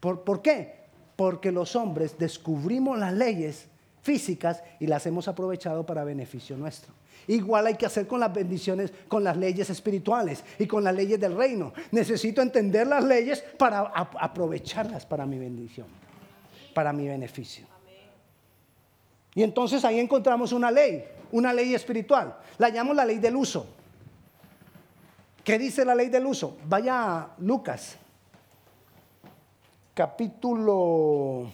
¿Por, 0.00 0.42
qué? 0.42 0.76
Porque 1.16 1.50
los 1.50 1.74
hombres 1.74 2.16
descubrimos 2.18 2.96
las 2.96 3.12
leyes 3.12 3.66
físicas 4.02 4.62
y 4.78 4.86
las 4.86 5.06
hemos 5.06 5.26
aprovechado 5.26 5.84
para 5.84 6.04
beneficio 6.04 6.56
nuestro. 6.56 6.94
Igual 7.28 7.66
hay 7.66 7.74
que 7.74 7.86
hacer 7.86 8.06
con 8.06 8.20
las 8.20 8.32
bendiciones, 8.32 8.92
con 9.06 9.22
las 9.22 9.36
leyes 9.36 9.68
espirituales 9.70 10.42
y 10.58 10.66
con 10.66 10.82
las 10.82 10.94
leyes 10.94 11.20
del 11.20 11.36
reino. 11.36 11.72
Necesito 11.92 12.42
entender 12.42 12.86
las 12.86 13.04
leyes 13.04 13.44
para 13.58 13.80
aprovecharlas 13.80 15.06
para 15.06 15.26
mi 15.26 15.38
bendición, 15.38 15.86
para 16.74 16.92
mi 16.92 17.06
beneficio. 17.06 17.66
Y 19.34 19.42
entonces 19.42 19.84
ahí 19.84 20.00
encontramos 20.00 20.52
una 20.52 20.70
ley, 20.70 21.04
una 21.30 21.52
ley 21.52 21.74
espiritual. 21.74 22.36
La 22.56 22.70
llamo 22.70 22.94
la 22.94 23.04
ley 23.04 23.18
del 23.18 23.36
uso. 23.36 23.66
¿Qué 25.44 25.58
dice 25.58 25.84
la 25.84 25.94
ley 25.94 26.08
del 26.08 26.26
uso? 26.26 26.56
Vaya 26.64 27.18
a 27.18 27.34
Lucas 27.38 27.98
capítulo... 29.98 31.50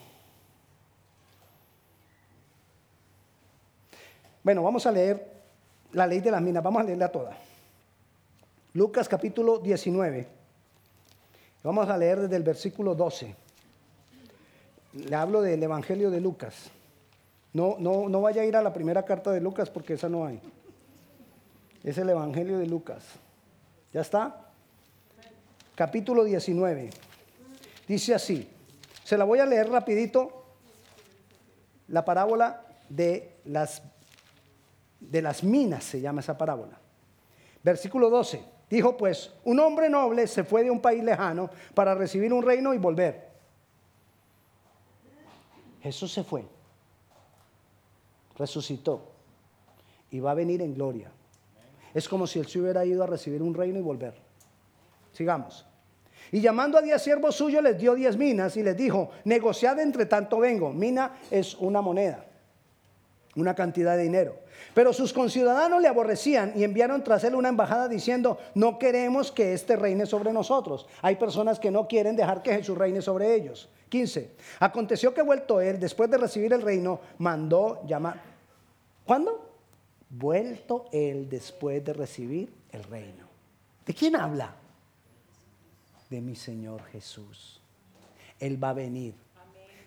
Bueno, 4.43 4.63
vamos 4.63 4.85
a 4.85 4.93
leer 4.93 5.34
la 5.95 6.07
ley 6.07 6.21
de 6.21 6.31
las 6.31 6.43
minas, 6.43 6.63
vamos 6.63 6.83
a 6.83 6.85
leerla 6.85 7.09
toda. 7.09 7.37
Lucas 8.75 9.09
capítulo 9.09 9.59
19. 9.59 10.27
Vamos 11.63 11.89
a 11.89 11.97
leer 11.97 12.21
desde 12.21 12.37
el 12.37 12.43
versículo 12.43 12.95
12. 12.95 13.35
Le 14.95 15.17
hablo 15.17 15.41
del 15.41 15.63
Evangelio 15.63 16.11
de 16.11 16.21
Lucas. 16.21 16.71
No, 17.53 17.77
no, 17.79 18.09
no 18.09 18.21
vaya 18.21 18.43
a 18.43 18.45
ir 18.45 18.57
a 18.57 18.63
la 18.63 18.73
primera 18.73 19.05
carta 19.05 19.31
de 19.31 19.41
Lucas 19.41 19.71
porque 19.71 19.95
esa 19.95 20.09
no 20.09 20.27
hay. 20.27 20.41
Es 21.85 21.97
el 21.99 22.11
Evangelio 22.11 22.59
de 22.59 22.67
Lucas. 22.67 23.05
¿Ya 23.93 24.01
está? 24.01 24.51
Capítulo 25.77 26.25
19. 26.25 26.91
Dice 27.87 28.15
así, 28.15 28.49
se 29.05 29.17
la 29.17 29.25
voy 29.25 29.39
a 29.39 29.47
leer 29.47 29.69
rapidito, 29.69 30.45
la 31.89 32.05
parábola 32.05 32.63
de 32.89 33.37
las, 33.45 33.83
de 35.11 35.23
las 35.23 35.43
minas, 35.45 35.85
se 35.85 36.01
llama 36.01 36.21
esa 36.21 36.37
parábola. 36.37 36.79
Versículo 37.62 38.11
12, 38.11 38.45
dijo 38.69 38.97
pues, 38.97 39.33
un 39.45 39.59
hombre 39.61 39.88
noble 39.88 40.27
se 40.27 40.45
fue 40.45 40.64
de 40.64 40.71
un 40.71 40.81
país 40.81 41.03
lejano 41.03 41.51
para 41.75 41.95
recibir 41.95 42.33
un 42.33 42.43
reino 42.43 42.75
y 42.75 42.79
volver. 42.79 43.29
Jesús 45.83 46.12
se 46.12 46.25
fue, 46.25 46.45
resucitó 48.37 49.12
y 50.11 50.21
va 50.21 50.31
a 50.31 50.35
venir 50.35 50.62
en 50.62 50.75
gloria. 50.75 51.11
Es 51.93 52.09
como 52.09 52.27
si 52.27 52.38
él 52.38 52.47
se 52.47 52.59
hubiera 52.59 52.85
ido 52.85 53.05
a 53.05 53.07
recibir 53.07 53.43
un 53.43 53.55
reino 53.55 53.79
y 53.79 53.83
volver. 53.83 54.14
Sigamos. 55.12 55.67
Y 56.33 56.40
llamando 56.40 56.79
a 56.79 56.83
diez 56.83 57.03
siervos 57.03 57.37
suyos 57.37 57.62
les 57.62 57.79
dio 57.79 57.95
diez 57.95 58.17
minas 58.17 58.57
y 58.57 58.62
les 58.62 58.77
dijo, 58.77 59.11
negociad 59.25 59.79
entre 59.79 60.07
tanto 60.07 60.38
vengo. 60.38 60.73
Mina 60.73 61.17
es 61.31 61.55
una 61.55 61.81
moneda, 61.81 62.25
una 63.37 63.55
cantidad 63.55 63.97
de 63.97 64.05
dinero. 64.05 64.37
Pero 64.75 64.92
sus 64.92 65.12
conciudadanos 65.12 65.81
le 65.81 65.88
aborrecían 65.88 66.53
y 66.57 66.64
enviaron 66.64 67.03
tras 67.05 67.25
él 67.25 67.35
una 67.35 67.49
embajada 67.49 67.88
diciendo, 67.88 68.38
no 68.55 68.79
queremos 68.79 69.33
que 69.33 69.53
éste 69.53 69.77
reine 69.77 70.07
sobre 70.07 70.33
nosotros. 70.33 70.87
Hay 71.03 71.16
personas 71.16 71.59
que 71.59 71.70
no 71.70 71.87
quieren 71.88 72.16
dejar 72.16 72.42
que 72.42 72.55
Jesús 72.55 72.77
reine 72.77 73.03
sobre 73.03 73.35
ellos. 73.35 73.68
15. 73.88 74.31
Aconteció 74.61 75.14
que 75.14 75.23
vuelto 75.23 75.61
él, 75.61 75.79
después 75.79 76.11
de 76.11 76.18
recibir 76.18 76.53
el 76.53 76.62
reino, 76.62 77.01
mandó 77.18 77.83
llamar. 77.87 78.20
¿Cuándo? 79.05 79.51
Vuelto 80.11 80.87
él 80.92 81.29
después 81.29 81.85
de 81.85 81.92
recibir 81.92 82.53
el 82.73 82.83
reino. 82.85 83.25
¿De 83.87 83.94
quién 83.94 84.16
habla? 84.16 84.55
de 86.14 86.20
mi 86.20 86.37
Señor 86.37 86.85
Jesús. 86.87 87.61
Él 88.38 88.62
va 88.62 88.70
a 88.70 88.75
venir 88.75 89.14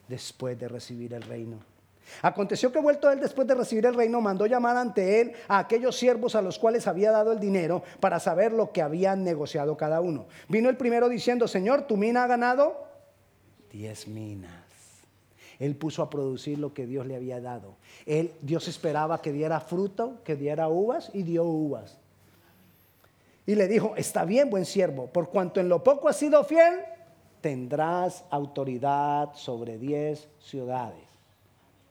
después 0.07 0.59
de 0.59 0.67
recibir 0.67 1.13
el 1.13 1.21
reino. 1.21 1.59
Aconteció 2.21 2.71
que 2.71 2.79
vuelto 2.79 3.11
él 3.11 3.19
después 3.19 3.47
de 3.47 3.55
recibir 3.55 3.85
el 3.85 3.93
reino, 3.93 4.21
mandó 4.21 4.45
llamar 4.45 4.77
ante 4.77 5.21
él 5.21 5.33
a 5.47 5.59
aquellos 5.59 5.97
siervos 5.97 6.35
a 6.35 6.41
los 6.41 6.59
cuales 6.59 6.87
había 6.87 7.11
dado 7.11 7.31
el 7.31 7.39
dinero 7.39 7.83
para 7.99 8.19
saber 8.19 8.51
lo 8.51 8.71
que 8.71 8.81
habían 8.81 9.23
negociado 9.23 9.77
cada 9.77 10.01
uno. 10.01 10.27
Vino 10.47 10.69
el 10.69 10.77
primero 10.77 11.09
diciendo, 11.09 11.47
Señor, 11.47 11.83
tu 11.83 11.97
mina 11.97 12.23
ha 12.23 12.27
ganado 12.27 12.87
diez 13.71 14.07
minas. 14.07 14.67
Él 15.59 15.75
puso 15.75 16.03
a 16.03 16.09
producir 16.09 16.59
lo 16.59 16.73
que 16.73 16.85
Dios 16.85 17.05
le 17.07 17.15
había 17.15 17.41
dado. 17.41 17.75
Él, 18.05 18.33
Dios 18.41 18.67
esperaba 18.67 19.21
que 19.21 19.31
diera 19.31 19.59
fruto, 19.59 20.21
que 20.23 20.35
diera 20.35 20.67
uvas 20.67 21.09
y 21.13 21.23
dio 21.23 21.43
uvas. 21.43 21.97
Y 23.45 23.55
le 23.55 23.67
dijo, 23.67 23.93
está 23.95 24.25
bien, 24.25 24.49
buen 24.49 24.65
siervo, 24.65 25.07
por 25.07 25.29
cuanto 25.29 25.59
en 25.59 25.69
lo 25.69 25.83
poco 25.83 26.09
has 26.09 26.17
sido 26.17 26.43
fiel, 26.43 26.75
tendrás 27.41 28.23
autoridad 28.29 29.33
sobre 29.35 29.77
diez 29.77 30.27
ciudades. 30.39 31.06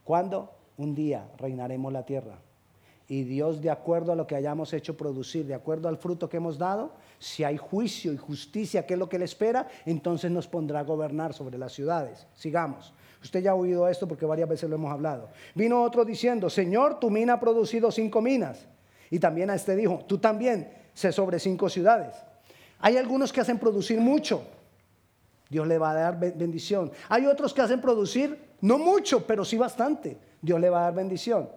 ¿Cuándo? 0.07 0.53
Un 0.77 0.95
día 0.95 1.29
reinaremos 1.37 1.93
la 1.93 2.07
tierra. 2.07 2.39
Y 3.09 3.25
Dios, 3.25 3.61
de 3.61 3.71
acuerdo 3.71 4.13
a 4.13 4.17
lo 4.17 4.27
que 4.27 4.37
hayamos 4.37 4.73
hecho 4.73 4.97
producir, 4.97 5.47
de 5.47 5.55
acuerdo 5.55 5.89
al 5.89 5.97
fruto 5.97 6.29
que 6.29 6.37
hemos 6.37 6.59
dado, 6.59 6.93
si 7.19 7.43
hay 7.43 7.57
juicio 7.57 8.13
y 8.13 8.17
justicia, 8.17 8.87
que 8.87 8.95
es 8.95 9.01
lo 9.01 9.09
que 9.09 9.19
le 9.19 9.25
espera, 9.25 9.67
entonces 9.85 10.31
nos 10.31 10.47
pondrá 10.47 10.81
a 10.81 10.85
gobernar 10.85 11.35
sobre 11.35 11.59
las 11.59 11.73
ciudades. 11.73 12.25
Sigamos. 12.37 12.93
Usted 13.21 13.43
ya 13.43 13.51
ha 13.51 13.55
oído 13.57 13.89
esto 13.89 14.07
porque 14.07 14.27
varias 14.27 14.49
veces 14.49 14.71
lo 14.71 14.77
hemos 14.77 14.93
hablado. 14.93 15.29
Vino 15.57 15.83
otro 15.83 16.05
diciendo, 16.05 16.49
Señor, 16.49 17.01
tu 17.01 17.11
mina 17.11 17.35
ha 17.35 17.41
producido 17.41 17.91
cinco 17.91 18.23
minas. 18.23 18.65
Y 19.11 19.19
también 19.19 19.51
a 19.51 19.57
este 19.57 19.75
dijo, 19.75 20.05
tú 20.07 20.19
también 20.19 20.73
sé 20.95 21.11
sobre 21.11 21.41
cinco 21.41 21.69
ciudades. 21.69 22.15
Hay 22.79 22.97
algunos 22.97 23.33
que 23.33 23.41
hacen 23.41 23.59
producir 23.59 24.01
mucho. 24.01 24.45
Dios 25.49 25.67
le 25.67 25.79
va 25.79 25.91
a 25.91 25.95
dar 25.95 26.19
bendición. 26.19 26.93
Hay 27.09 27.27
otros 27.27 27.53
que 27.53 27.63
hacen 27.63 27.81
producir 27.81 28.46
no 28.61 28.79
mucho, 28.79 29.27
pero 29.27 29.45
sí 29.45 29.57
bastante. 29.57 30.17
Dios 30.41 30.61
le 30.61 30.71
va 30.71 30.81
a 30.81 30.83
dar 30.85 30.95
bendición. 30.95 31.49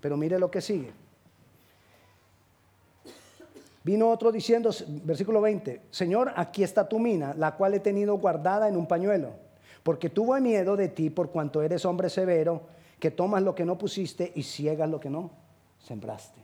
Pero 0.00 0.16
mire 0.16 0.38
lo 0.38 0.50
que 0.50 0.60
sigue. 0.60 0.92
Vino 3.88 4.10
otro 4.10 4.30
diciendo, 4.30 4.70
versículo 5.04 5.40
20, 5.40 5.80
Señor, 5.90 6.32
aquí 6.36 6.62
está 6.62 6.86
tu 6.86 6.98
mina, 6.98 7.32
la 7.34 7.54
cual 7.56 7.72
he 7.72 7.80
tenido 7.80 8.18
guardada 8.18 8.68
en 8.68 8.76
un 8.76 8.86
pañuelo, 8.86 9.30
porque 9.82 10.10
tuve 10.10 10.42
miedo 10.42 10.76
de 10.76 10.88
ti 10.88 11.08
por 11.08 11.30
cuanto 11.30 11.62
eres 11.62 11.86
hombre 11.86 12.10
severo, 12.10 12.60
que 13.00 13.10
tomas 13.10 13.42
lo 13.42 13.54
que 13.54 13.64
no 13.64 13.78
pusiste 13.78 14.30
y 14.34 14.42
ciegas 14.42 14.90
lo 14.90 15.00
que 15.00 15.08
no 15.08 15.30
sembraste. 15.78 16.38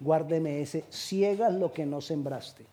Guárdeme 0.00 0.62
ese, 0.62 0.84
ciegas 0.88 1.52
lo 1.52 1.70
que 1.70 1.84
no 1.84 2.00
sembraste. 2.00 2.64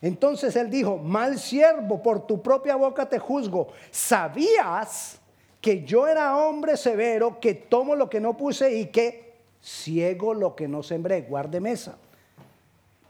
Entonces 0.00 0.56
él 0.56 0.68
dijo, 0.68 0.98
mal 0.98 1.38
siervo, 1.38 2.02
por 2.02 2.26
tu 2.26 2.42
propia 2.42 2.74
boca 2.74 3.08
te 3.08 3.20
juzgo. 3.20 3.68
¿Sabías 3.92 5.21
que 5.62 5.84
yo 5.84 6.08
era 6.08 6.36
hombre 6.36 6.76
severo, 6.76 7.38
que 7.40 7.54
tomo 7.54 7.94
lo 7.94 8.10
que 8.10 8.20
no 8.20 8.36
puse 8.36 8.76
y 8.76 8.86
que 8.86 9.32
ciego 9.62 10.34
lo 10.34 10.56
que 10.56 10.66
no 10.66 10.82
sembré. 10.82 11.22
Guarde 11.22 11.60
mesa. 11.60 11.96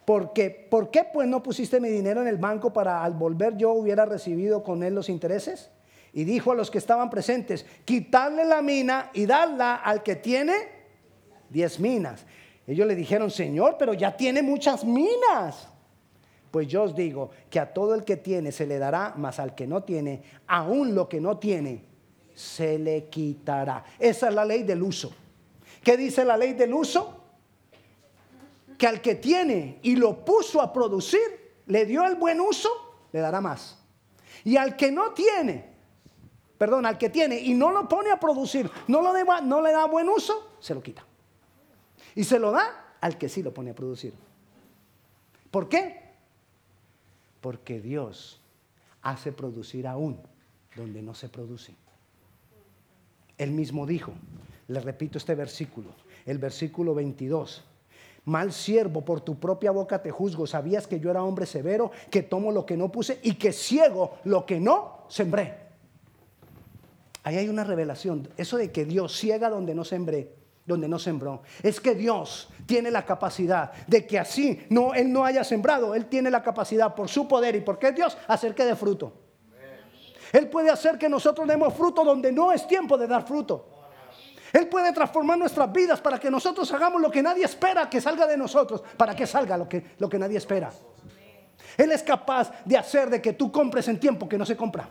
Porque, 0.05 0.51
¿Por 0.51 0.91
qué 0.91 1.05
pues 1.11 1.27
no 1.27 1.43
pusiste 1.43 1.81
mi 1.81 1.89
dinero 1.89 2.21
en 2.21 2.29
el 2.29 2.37
banco 2.37 2.71
para 2.71 3.03
al 3.03 3.15
volver 3.15 3.57
yo 3.57 3.73
hubiera 3.73 4.05
recibido 4.05 4.63
con 4.63 4.83
él 4.83 4.95
los 4.95 5.09
intereses? 5.09 5.71
Y 6.13 6.25
dijo 6.25 6.53
a 6.53 6.55
los 6.55 6.71
que 6.71 6.77
estaban 6.77 7.09
presentes, 7.09 7.65
quitarle 7.87 8.45
la 8.45 8.61
mina 8.61 9.11
y 9.15 9.25
darla 9.25 9.77
al 9.77 10.03
que 10.03 10.17
tiene 10.17 10.53
diez 11.49 11.81
minas. 11.81 12.27
Ellos 12.67 12.87
le 12.87 12.95
dijeron, 12.95 13.31
Señor, 13.31 13.77
pero 13.79 13.95
ya 13.95 14.15
tiene 14.15 14.43
muchas 14.43 14.85
minas. 14.85 15.69
Pues 16.51 16.69
yo 16.69 16.83
os 16.83 16.95
digo 16.95 17.31
que 17.49 17.59
a 17.59 17.73
todo 17.73 17.95
el 17.95 18.05
que 18.05 18.19
tiene 18.19 18.53
se 18.53 18.67
le 18.67 18.79
dará, 18.79 19.15
mas 19.17 19.41
al 19.41 19.55
que 19.55 19.67
no 19.67 19.85
tiene, 19.85 20.23
aún 20.47 20.95
lo 20.95 21.09
que 21.09 21.19
no 21.19 21.39
tiene, 21.39 21.92
se 22.35 22.79
le 22.79 23.09
quitará. 23.09 23.85
Esa 23.99 24.29
es 24.29 24.35
la 24.35 24.45
ley 24.45 24.63
del 24.63 24.83
uso. 24.83 25.13
¿Qué 25.83 25.97
dice 25.97 26.25
la 26.25 26.37
ley 26.37 26.53
del 26.55 26.73
uso? 26.73 27.21
Que 28.79 28.87
al 28.87 29.01
que 29.01 29.17
tiene 29.17 29.79
y 29.83 29.97
lo 29.97 30.25
puso 30.25 30.61
a 30.61 30.73
producir, 30.73 31.21
le 31.67 31.87
dio 31.87 32.05
el 32.05 32.17
buen 32.17 32.41
uso, 32.41 32.69
le 33.13 33.21
dará 33.21 33.41
más. 33.41 33.79
Y 34.45 34.57
al 34.57 34.77
que 34.77 34.91
no 34.91 35.13
tiene, 35.13 35.73
perdón, 36.59 36.87
al 36.87 36.99
que 36.99 37.11
tiene 37.11 37.39
y 37.39 37.55
no 37.55 37.71
lo 37.71 37.89
pone 37.89 38.11
a 38.11 38.19
producir, 38.19 38.71
no, 38.89 39.03
lo 39.03 39.13
no 39.43 39.61
le 39.61 39.73
da 39.73 39.87
buen 39.87 40.09
uso, 40.09 40.57
se 40.61 40.75
lo 40.75 40.83
quita. 40.83 41.05
Y 42.15 42.25
se 42.25 42.39
lo 42.39 42.51
da 42.51 42.97
al 43.01 43.19
que 43.19 43.29
sí 43.29 43.43
lo 43.43 43.53
pone 43.53 43.71
a 43.71 43.75
producir. 43.75 44.15
¿Por 45.51 45.69
qué? 45.69 46.01
Porque 47.41 47.81
Dios 47.81 48.41
hace 49.03 49.33
producir 49.33 49.87
aún 49.87 50.19
donde 50.77 51.03
no 51.03 51.15
se 51.15 51.29
produce. 51.29 51.75
Él 53.39 53.51
mismo 53.51 53.87
dijo, 53.87 54.13
le 54.69 54.81
repito 54.81 55.19
este 55.19 55.35
versículo, 55.35 55.91
el 56.27 56.39
versículo 56.39 56.95
22. 56.95 57.65
Mal 58.25 58.53
siervo, 58.53 59.05
por 59.05 59.21
tu 59.21 59.39
propia 59.39 59.73
boca 59.73 60.01
te 60.01 60.11
juzgo. 60.11 60.47
Sabías 60.47 60.87
que 60.87 61.01
yo 61.01 61.11
era 61.11 61.25
hombre 61.25 61.45
severo, 61.45 61.91
que 62.11 62.23
tomo 62.23 62.53
lo 62.53 62.65
que 62.65 62.77
no 62.77 62.93
puse 62.93 63.19
y 63.23 63.35
que 63.35 63.53
ciego 63.53 64.19
lo 64.25 64.47
que 64.47 64.61
no 64.61 65.07
sembré. 65.09 65.59
Ahí 67.25 67.37
hay 67.37 67.49
una 67.49 67.65
revelación. 67.65 68.29
Eso 68.37 68.57
de 68.57 68.71
que 68.71 68.85
Dios 68.85 69.17
ciega 69.17 69.51
donde 69.51 69.75
no 69.75 69.85
sembré, 69.85 70.35
donde 70.67 70.89
no 70.89 71.01
sembró. 71.01 71.43
Es 71.63 71.81
que 71.81 71.97
Dios 71.97 72.49
tiene 72.67 72.93
la 72.93 73.05
capacidad 73.05 73.73
de 73.87 74.07
que 74.07 74.19
así 74.19 74.61
no, 74.71 74.95
Él 74.95 75.13
no 75.13 75.25
haya 75.25 75.43
sembrado. 75.43 75.95
Él 75.95 76.07
tiene 76.07 76.31
la 76.31 76.43
capacidad 76.45 76.95
por 76.95 77.09
su 77.09 77.27
poder 77.27 77.57
y 77.57 77.61
porque 77.61 77.91
Dios 77.91 78.17
hacer 78.29 78.55
que 78.55 78.65
dé 78.65 78.77
fruto. 78.77 79.22
Él 80.33 80.49
puede 80.49 80.71
hacer 80.71 80.99
que 80.99 81.09
nosotros 81.09 81.47
demos 81.47 81.75
fruto 81.75 82.03
donde 82.05 82.33
no 82.33 82.53
es 82.53 82.67
tiempo 82.67 82.97
de 82.97 83.07
dar 83.07 83.27
fruto. 83.27 83.67
Él 84.53 84.69
puede 84.69 84.93
transformar 84.93 85.39
nuestras 85.39 85.73
vidas 85.73 86.01
para 86.01 86.19
que 86.19 86.31
nosotros 86.31 86.71
hagamos 86.73 87.01
lo 87.01 87.11
que 87.11 87.23
nadie 87.23 87.45
espera 87.45 87.89
que 87.89 88.01
salga 88.01 88.27
de 88.27 88.37
nosotros, 88.37 88.83
para 88.97 89.15
que 89.15 89.27
salga 89.27 89.57
lo 89.57 89.69
que, 89.69 89.83
lo 89.99 90.09
que 90.09 90.19
nadie 90.19 90.39
espera. 90.39 90.71
Él 91.77 91.91
es 91.93 92.03
capaz 92.03 92.53
de 92.65 92.77
hacer 92.77 93.09
de 93.09 93.23
que 93.23 93.33
tú 93.33 93.51
compres 93.51 93.89
en 93.89 93.99
tiempo 93.99 94.29
que 94.29 94.37
no 94.37 94.45
se 94.45 94.57
compra. 94.57 94.89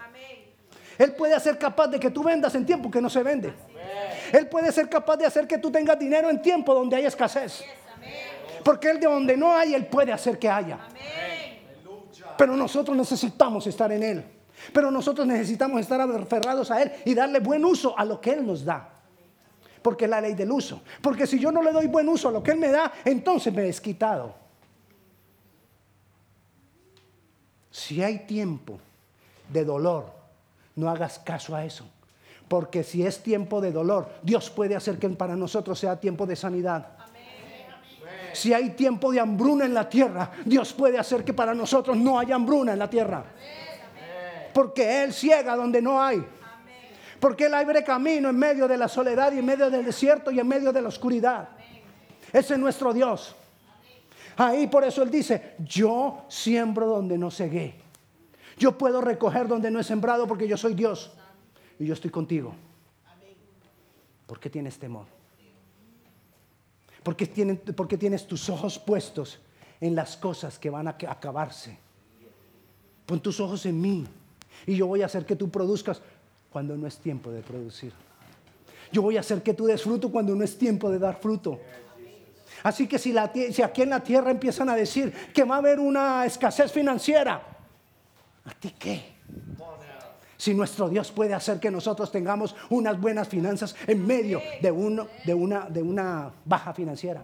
Él 0.97 1.13
puede 1.13 1.33
hacer 1.33 1.57
capaz 1.57 1.87
de 1.87 1.99
que 1.99 2.09
tú 2.09 2.23
vendas 2.23 2.53
en 2.55 2.65
tiempo 2.65 2.89
que 2.89 3.01
no 3.01 3.09
se 3.09 3.23
vende. 3.23 3.53
Él 4.31 4.47
puede 4.47 4.71
ser 4.71 4.89
capaz 4.89 5.17
de 5.17 5.25
hacer 5.25 5.47
que 5.47 5.57
tú 5.57 5.71
tengas 5.71 5.97
dinero 5.97 6.29
en 6.29 6.41
tiempo 6.41 6.73
donde 6.73 6.95
hay 6.95 7.05
escasez. 7.05 7.63
Porque 8.63 8.89
Él 8.89 8.99
de 8.99 9.07
donde 9.07 9.37
no 9.37 9.53
hay, 9.53 9.73
Él 9.73 9.85
puede 9.87 10.11
hacer 10.11 10.37
que 10.37 10.49
haya. 10.49 10.79
Pero 12.37 12.55
nosotros 12.55 12.95
necesitamos 12.95 13.65
estar 13.67 13.91
en 13.91 14.03
Él. 14.03 14.40
Pero 14.73 14.91
nosotros 14.91 15.27
necesitamos 15.27 15.81
estar 15.81 15.99
aferrados 16.01 16.71
a 16.71 16.81
Él 16.81 16.91
y 17.05 17.13
darle 17.13 17.39
buen 17.39 17.63
uso 17.65 17.97
a 17.97 18.05
lo 18.05 18.19
que 18.19 18.31
Él 18.31 18.45
nos 18.45 18.63
da. 18.63 18.89
Porque 19.81 20.05
es 20.05 20.11
la 20.11 20.21
ley 20.21 20.33
del 20.33 20.51
uso. 20.51 20.81
Porque 21.01 21.25
si 21.25 21.39
yo 21.39 21.51
no 21.51 21.61
le 21.63 21.71
doy 21.71 21.87
buen 21.87 22.07
uso 22.07 22.29
a 22.29 22.31
lo 22.31 22.43
que 22.43 22.51
Él 22.51 22.57
me 22.57 22.69
da, 22.69 22.91
entonces 23.03 23.53
me 23.53 23.67
es 23.67 23.81
quitado. 23.81 24.35
Si 27.71 28.03
hay 28.03 28.19
tiempo 28.19 28.79
de 29.49 29.65
dolor, 29.65 30.11
no 30.75 30.89
hagas 30.89 31.19
caso 31.19 31.55
a 31.55 31.65
eso. 31.65 31.85
Porque 32.47 32.83
si 32.83 33.05
es 33.05 33.23
tiempo 33.23 33.61
de 33.61 33.71
dolor, 33.71 34.09
Dios 34.21 34.49
puede 34.49 34.75
hacer 34.75 34.99
que 34.99 35.09
para 35.09 35.35
nosotros 35.35 35.79
sea 35.79 35.99
tiempo 35.99 36.25
de 36.25 36.35
sanidad. 36.35 36.97
Si 38.33 38.53
hay 38.53 38.71
tiempo 38.71 39.11
de 39.11 39.19
hambruna 39.19 39.65
en 39.65 39.73
la 39.73 39.89
tierra, 39.89 40.31
Dios 40.45 40.73
puede 40.73 40.97
hacer 40.97 41.23
que 41.23 41.33
para 41.33 41.53
nosotros 41.53 41.97
no 41.97 42.19
haya 42.19 42.35
hambruna 42.35 42.73
en 42.73 42.79
la 42.79 42.89
tierra. 42.89 43.23
Porque 44.53 45.03
Él 45.03 45.13
ciega 45.13 45.55
donde 45.55 45.81
no 45.81 46.01
hay. 46.01 46.25
Porque 47.19 47.45
Él 47.45 47.53
abre 47.53 47.83
camino 47.83 48.29
en 48.29 48.37
medio 48.37 48.67
de 48.67 48.77
la 48.77 48.87
soledad 48.87 49.31
y 49.31 49.39
en 49.39 49.45
medio 49.45 49.69
del 49.69 49.85
desierto 49.85 50.31
y 50.31 50.39
en 50.39 50.47
medio 50.47 50.73
de 50.73 50.81
la 50.81 50.87
oscuridad. 50.87 51.49
Ese 52.33 52.53
es 52.53 52.59
nuestro 52.59 52.93
Dios. 52.93 53.35
Ahí 54.37 54.67
por 54.67 54.83
eso 54.83 55.03
Él 55.03 55.11
dice, 55.11 55.55
yo 55.59 56.25
siembro 56.27 56.87
donde 56.87 57.17
no 57.17 57.29
cegué. 57.29 57.75
Yo 58.57 58.77
puedo 58.77 59.01
recoger 59.01 59.47
donde 59.47 59.71
no 59.71 59.79
he 59.79 59.83
sembrado 59.83 60.27
porque 60.27 60.47
yo 60.47 60.57
soy 60.57 60.73
Dios. 60.73 61.11
Y 61.79 61.85
yo 61.85 61.93
estoy 61.93 62.11
contigo. 62.11 62.53
¿Por 64.27 64.39
qué 64.39 64.49
tienes 64.49 64.77
temor? 64.77 65.05
¿Por 67.03 67.15
qué, 67.15 67.97
tienes 67.97 68.27
tus 68.27 68.49
ojos 68.49 68.77
puestos 68.77 69.39
en 69.79 69.95
las 69.95 70.15
cosas 70.15 70.59
que 70.59 70.69
van 70.69 70.87
a 70.87 70.91
acabarse? 70.91 71.77
Pon 73.05 73.19
tus 73.19 73.39
ojos 73.39 73.65
en 73.65 73.81
mí. 73.81 74.07
Y 74.65 74.75
yo 74.75 74.87
voy 74.87 75.01
a 75.01 75.05
hacer 75.05 75.25
que 75.25 75.35
tú 75.35 75.49
produzcas 75.49 76.01
cuando 76.51 76.75
no 76.75 76.87
es 76.87 76.97
tiempo 76.97 77.31
de 77.31 77.41
producir. 77.41 77.93
Yo 78.91 79.01
voy 79.01 79.17
a 79.17 79.21
hacer 79.21 79.41
que 79.41 79.53
tú 79.53 79.65
des 79.65 79.81
fruto 79.81 80.11
cuando 80.11 80.35
no 80.35 80.43
es 80.43 80.57
tiempo 80.57 80.89
de 80.89 80.99
dar 80.99 81.19
fruto. 81.19 81.59
Así 82.63 82.87
que 82.87 82.99
si, 82.99 83.17
aquí 83.17 83.81
en 83.81 83.89
la 83.89 84.03
tierra 84.03 84.29
empiezan 84.31 84.69
a 84.69 84.75
decir 84.75 85.11
que 85.33 85.43
va 85.43 85.55
a 85.55 85.57
haber 85.59 85.79
una 85.79 86.25
escasez 86.25 86.71
financiera, 86.71 87.41
¿a 88.45 88.53
ti 88.53 88.73
qué? 88.77 89.15
Si 90.37 90.53
nuestro 90.53 90.89
Dios 90.89 91.11
puede 91.11 91.33
hacer 91.33 91.59
que 91.59 91.71
nosotros 91.71 92.11
tengamos 92.11 92.55
unas 92.69 92.99
buenas 92.99 93.27
finanzas 93.27 93.75
en 93.87 94.05
medio 94.05 94.41
de 94.61 94.71
una 94.71 96.31
baja 96.45 96.73
financiera. 96.73 97.23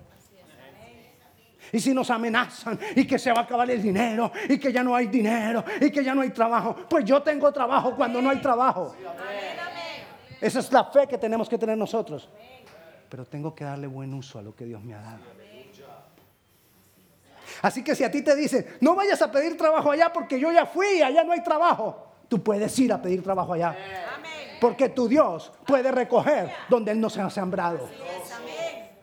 Y 1.72 1.80
si 1.80 1.94
nos 1.94 2.10
amenazan 2.10 2.80
y 2.96 3.06
que 3.06 3.20
se 3.20 3.32
va 3.32 3.42
a 3.42 3.44
acabar 3.44 3.70
el 3.70 3.82
dinero 3.82 4.32
y 4.50 4.58
que 4.58 4.72
ya 4.72 4.84
no 4.84 4.96
hay 4.96 5.08
dinero 5.08 5.64
y 5.82 5.92
que 5.92 6.04
ya 6.04 6.16
no 6.16 6.22
hay 6.22 6.30
trabajo, 6.30 6.76
pues 6.90 7.06
yo 7.06 7.22
tengo 7.22 7.52
trabajo 7.52 7.96
cuando 7.96 8.22
no 8.22 8.30
hay 8.30 8.42
trabajo. 8.42 8.96
Esa 10.40 10.60
es 10.60 10.72
la 10.72 10.86
fe 10.86 11.08
que 11.08 11.18
tenemos 11.18 11.50
que 11.50 11.58
tener 11.58 11.78
nosotros. 11.78 12.30
Pero 13.10 13.26
tengo 13.26 13.56
que 13.56 13.64
darle 13.64 13.88
buen 13.88 14.14
uso 14.14 14.40
a 14.40 14.42
lo 14.42 14.56
que 14.56 14.66
Dios 14.66 14.84
me 14.84 14.94
ha 14.94 15.02
dado. 15.02 15.38
Así 17.62 17.84
que 17.84 17.96
si 17.96 18.04
a 18.04 18.12
ti 18.12 18.22
te 18.22 18.36
dicen, 18.36 18.66
no 18.82 18.96
vayas 18.96 19.22
a 19.22 19.32
pedir 19.32 19.58
trabajo 19.58 19.92
allá 19.92 20.12
porque 20.14 20.40
yo 20.40 20.52
ya 20.52 20.66
fui 20.66 21.02
allá 21.02 21.24
no 21.24 21.32
hay 21.32 21.42
trabajo, 21.42 22.12
tú 22.28 22.44
puedes 22.44 22.78
ir 22.80 22.94
a 22.94 23.02
pedir 23.02 23.24
trabajo 23.24 23.54
allá. 23.54 23.76
Porque 24.60 24.90
tu 24.90 25.08
Dios 25.08 25.52
puede 25.66 25.92
recoger 25.92 26.52
donde 26.70 26.92
Él 26.92 27.00
no 27.00 27.10
se 27.10 27.22
ha 27.22 27.30
sembrado. 27.30 27.88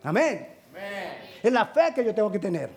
Amén. 0.03 0.54
Es 1.45 1.53
la 1.53 1.67
fe 1.67 1.93
que 1.95 2.03
yo 2.03 2.15
tengo 2.15 2.33
que 2.33 2.39
tener. 2.39 2.71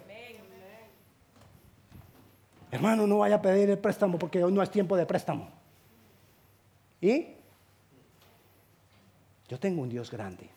Hermano, 2.69 3.08
no 3.08 3.19
vaya 3.19 3.36
a 3.36 3.41
pedir 3.41 3.69
el 3.69 3.77
préstamo 3.77 4.19
porque 4.19 4.43
hoy 4.43 4.51
no 4.51 4.62
es 4.62 4.69
tiempo 4.69 4.97
de 4.97 5.06
préstamo. 5.06 5.49
¿Y? 6.99 7.27
Yo 9.47 9.58
tengo 9.58 9.82
un 9.84 9.88
Dios 9.88 10.12
grande. 10.12 10.49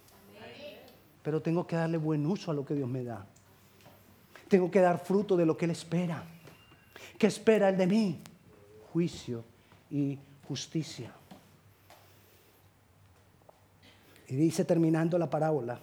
pero 1.22 1.40
tengo 1.40 1.64
que 1.64 1.76
darle 1.76 1.98
buen 1.98 2.26
uso 2.26 2.50
a 2.50 2.54
lo 2.54 2.64
que 2.64 2.74
Dios 2.74 2.88
me 2.88 3.04
da. 3.04 3.24
Tengo 4.48 4.68
que 4.72 4.80
dar 4.80 4.98
fruto 4.98 5.36
de 5.36 5.46
lo 5.46 5.56
que 5.56 5.66
Él 5.66 5.70
espera. 5.70 6.24
¿Qué 7.16 7.28
espera 7.28 7.68
Él 7.68 7.76
de 7.76 7.86
mí? 7.86 8.20
Juicio 8.92 9.44
y 9.88 10.18
justicia. 10.48 11.12
Y 14.26 14.34
dice 14.34 14.64
terminando 14.64 15.16
la 15.16 15.30
parábola, 15.30 15.78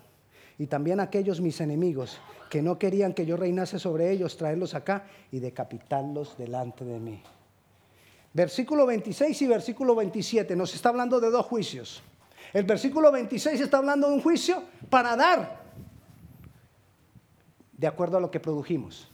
y 0.58 0.68
también 0.68 1.00
aquellos 1.00 1.40
mis 1.40 1.62
enemigos 1.62 2.20
que 2.50 2.62
no 2.62 2.80
querían 2.80 3.14
que 3.14 3.26
yo 3.26 3.38
reinase 3.38 3.80
sobre 3.80 4.12
ellos, 4.12 4.38
traerlos 4.38 4.74
acá 4.74 5.06
y 5.32 5.40
decapitarlos 5.40 6.38
delante 6.38 6.86
de 6.86 7.00
mí. 7.00 7.22
Versículo 8.34 8.86
26 8.86 9.42
y 9.42 9.48
versículo 9.48 9.96
27 9.96 10.56
nos 10.56 10.74
está 10.74 10.90
hablando 10.90 11.20
de 11.20 11.30
dos 11.30 11.46
juicios. 11.46 12.02
El 12.54 12.64
versículo 12.64 13.12
26 13.12 13.62
está 13.62 13.78
hablando 13.78 14.08
de 14.08 14.14
un 14.14 14.22
juicio 14.22 14.64
para 14.90 15.16
dar 15.16 15.62
de 17.74 17.88
acuerdo 17.88 18.18
a 18.18 18.22
lo 18.22 18.32
que 18.32 18.40
produjimos. 18.40 19.10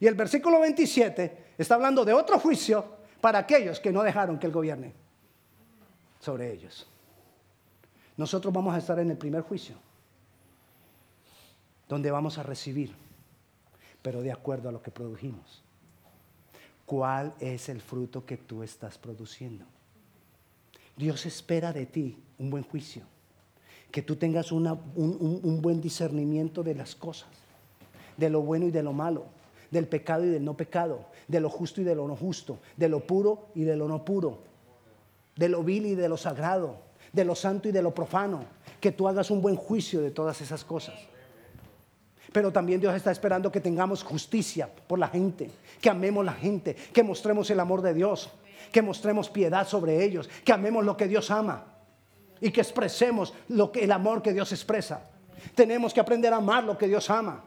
Y 0.00 0.06
el 0.06 0.14
versículo 0.14 0.60
27 0.60 1.54
está 1.56 1.76
hablando 1.76 2.04
de 2.04 2.12
otro 2.12 2.38
juicio 2.38 2.84
para 3.20 3.38
aquellos 3.38 3.80
que 3.80 3.92
no 3.92 4.02
dejaron 4.02 4.38
que 4.38 4.46
él 4.46 4.52
gobierne 4.52 4.92
sobre 6.20 6.52
ellos. 6.52 6.86
Nosotros 8.16 8.52
vamos 8.52 8.74
a 8.74 8.78
estar 8.78 8.98
en 8.98 9.10
el 9.10 9.16
primer 9.16 9.42
juicio, 9.42 9.76
donde 11.88 12.10
vamos 12.10 12.38
a 12.38 12.42
recibir, 12.42 12.94
pero 14.02 14.22
de 14.22 14.32
acuerdo 14.32 14.68
a 14.68 14.72
lo 14.72 14.82
que 14.82 14.90
produjimos. 14.90 15.62
¿Cuál 16.86 17.34
es 17.40 17.68
el 17.68 17.80
fruto 17.80 18.26
que 18.26 18.36
tú 18.36 18.62
estás 18.62 18.98
produciendo? 18.98 19.64
Dios 20.96 21.26
espera 21.26 21.72
de 21.72 21.86
ti 21.86 22.18
un 22.38 22.50
buen 22.50 22.64
juicio, 22.64 23.02
que 23.90 24.02
tú 24.02 24.16
tengas 24.16 24.52
un, 24.52 24.66
un 24.66 25.62
buen 25.62 25.80
discernimiento 25.80 26.62
de 26.62 26.74
las 26.74 26.94
cosas, 26.94 27.28
de 28.16 28.28
lo 28.28 28.42
bueno 28.42 28.66
y 28.66 28.70
de 28.70 28.82
lo 28.82 28.92
malo, 28.92 29.26
del 29.70 29.88
pecado 29.88 30.24
y 30.24 30.28
del 30.28 30.44
no 30.44 30.56
pecado, 30.56 31.06
de 31.26 31.40
lo 31.40 31.48
justo 31.48 31.80
y 31.80 31.84
de 31.84 31.94
lo 31.94 32.06
no 32.06 32.16
justo, 32.16 32.58
de 32.76 32.88
lo 32.88 33.00
puro 33.00 33.48
y 33.54 33.64
de 33.64 33.76
lo 33.76 33.88
no 33.88 34.04
puro, 34.04 34.38
de 35.36 35.48
lo 35.48 35.62
vil 35.64 35.86
y 35.86 35.94
de 35.94 36.08
lo 36.08 36.16
sagrado, 36.16 36.76
de 37.12 37.24
lo 37.24 37.34
santo 37.34 37.68
y 37.68 37.72
de 37.72 37.82
lo 37.82 37.94
profano, 37.94 38.44
que 38.80 38.92
tú 38.92 39.08
hagas 39.08 39.30
un 39.30 39.40
buen 39.40 39.56
juicio 39.56 40.00
de 40.00 40.10
todas 40.10 40.40
esas 40.40 40.64
cosas. 40.64 40.94
Pero 42.34 42.52
también 42.52 42.80
Dios 42.80 42.92
está 42.96 43.12
esperando 43.12 43.52
que 43.52 43.60
tengamos 43.60 44.02
justicia 44.02 44.68
por 44.88 44.98
la 44.98 45.06
gente, 45.06 45.48
que 45.80 45.88
amemos 45.88 46.24
la 46.24 46.32
gente, 46.32 46.74
que 46.74 47.04
mostremos 47.04 47.48
el 47.50 47.60
amor 47.60 47.80
de 47.80 47.94
Dios, 47.94 48.28
que 48.72 48.82
mostremos 48.82 49.30
piedad 49.30 49.68
sobre 49.68 50.02
ellos, 50.02 50.28
que 50.44 50.52
amemos 50.52 50.84
lo 50.84 50.96
que 50.96 51.06
Dios 51.06 51.30
ama 51.30 51.64
y 52.40 52.50
que 52.50 52.60
expresemos 52.60 53.32
el 53.48 53.92
amor 53.92 54.20
que 54.20 54.32
Dios 54.32 54.50
expresa. 54.50 55.08
Tenemos 55.54 55.94
que 55.94 56.00
aprender 56.00 56.32
a 56.32 56.38
amar 56.38 56.64
lo 56.64 56.76
que 56.76 56.88
Dios 56.88 57.08
ama. 57.08 57.44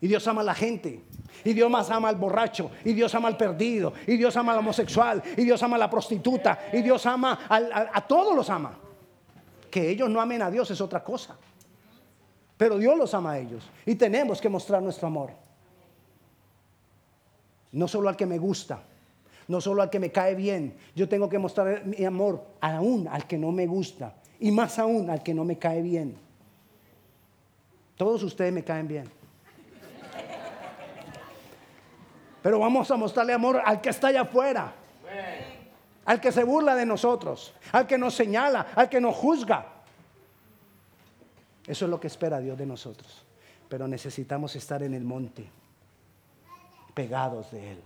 Y 0.00 0.06
Dios 0.06 0.24
ama 0.28 0.42
a 0.42 0.44
la 0.44 0.54
gente. 0.54 1.02
Y 1.42 1.52
Dios 1.52 1.68
más 1.68 1.90
ama 1.90 2.08
al 2.08 2.14
borracho. 2.14 2.70
Y 2.84 2.92
Dios 2.92 3.12
ama 3.16 3.26
al 3.26 3.36
perdido. 3.36 3.92
Y 4.06 4.16
Dios 4.16 4.36
ama 4.36 4.52
al 4.52 4.60
homosexual. 4.60 5.20
Y 5.36 5.42
Dios 5.42 5.60
ama 5.64 5.74
a 5.74 5.80
la 5.80 5.90
prostituta. 5.90 6.68
Y 6.72 6.80
Dios 6.80 7.04
ama 7.06 7.40
a 7.48 8.06
todos 8.06 8.36
los 8.36 8.48
ama. 8.50 8.78
Que 9.68 9.90
ellos 9.90 10.08
no 10.08 10.20
amen 10.20 10.42
a 10.42 10.50
Dios 10.52 10.70
es 10.70 10.80
otra 10.80 11.02
cosa. 11.02 11.36
Pero 12.56 12.78
Dios 12.78 12.96
los 12.96 13.12
ama 13.14 13.32
a 13.32 13.38
ellos 13.38 13.68
y 13.84 13.94
tenemos 13.94 14.40
que 14.40 14.48
mostrar 14.48 14.82
nuestro 14.82 15.08
amor. 15.08 15.30
No 17.72 17.88
solo 17.88 18.08
al 18.08 18.16
que 18.16 18.26
me 18.26 18.38
gusta, 18.38 18.80
no 19.48 19.60
solo 19.60 19.82
al 19.82 19.90
que 19.90 19.98
me 19.98 20.12
cae 20.12 20.34
bien. 20.34 20.76
Yo 20.94 21.08
tengo 21.08 21.28
que 21.28 21.38
mostrar 21.38 21.84
mi 21.84 22.04
amor 22.04 22.44
aún 22.60 23.08
al 23.08 23.26
que 23.26 23.36
no 23.36 23.50
me 23.50 23.66
gusta 23.66 24.14
y 24.38 24.50
más 24.50 24.78
aún 24.78 25.10
al 25.10 25.22
que 25.22 25.34
no 25.34 25.44
me 25.44 25.58
cae 25.58 25.82
bien. 25.82 26.16
Todos 27.96 28.22
ustedes 28.22 28.52
me 28.52 28.64
caen 28.64 28.88
bien. 28.88 29.10
Pero 32.42 32.58
vamos 32.58 32.90
a 32.90 32.96
mostrarle 32.96 33.32
amor 33.32 33.60
al 33.64 33.80
que 33.80 33.88
está 33.88 34.08
allá 34.08 34.22
afuera. 34.22 34.74
Al 36.04 36.20
que 36.20 36.30
se 36.30 36.44
burla 36.44 36.74
de 36.74 36.84
nosotros, 36.84 37.54
al 37.72 37.86
que 37.86 37.96
nos 37.96 38.14
señala, 38.14 38.66
al 38.74 38.90
que 38.90 39.00
nos 39.00 39.16
juzga. 39.16 39.73
Eso 41.66 41.86
es 41.86 41.90
lo 41.90 41.98
que 41.98 42.08
espera 42.08 42.40
Dios 42.40 42.58
de 42.58 42.66
nosotros. 42.66 43.24
Pero 43.68 43.88
necesitamos 43.88 44.54
estar 44.56 44.82
en 44.82 44.94
el 44.94 45.04
monte, 45.04 45.48
pegados 46.94 47.50
de 47.50 47.72
Él. 47.72 47.82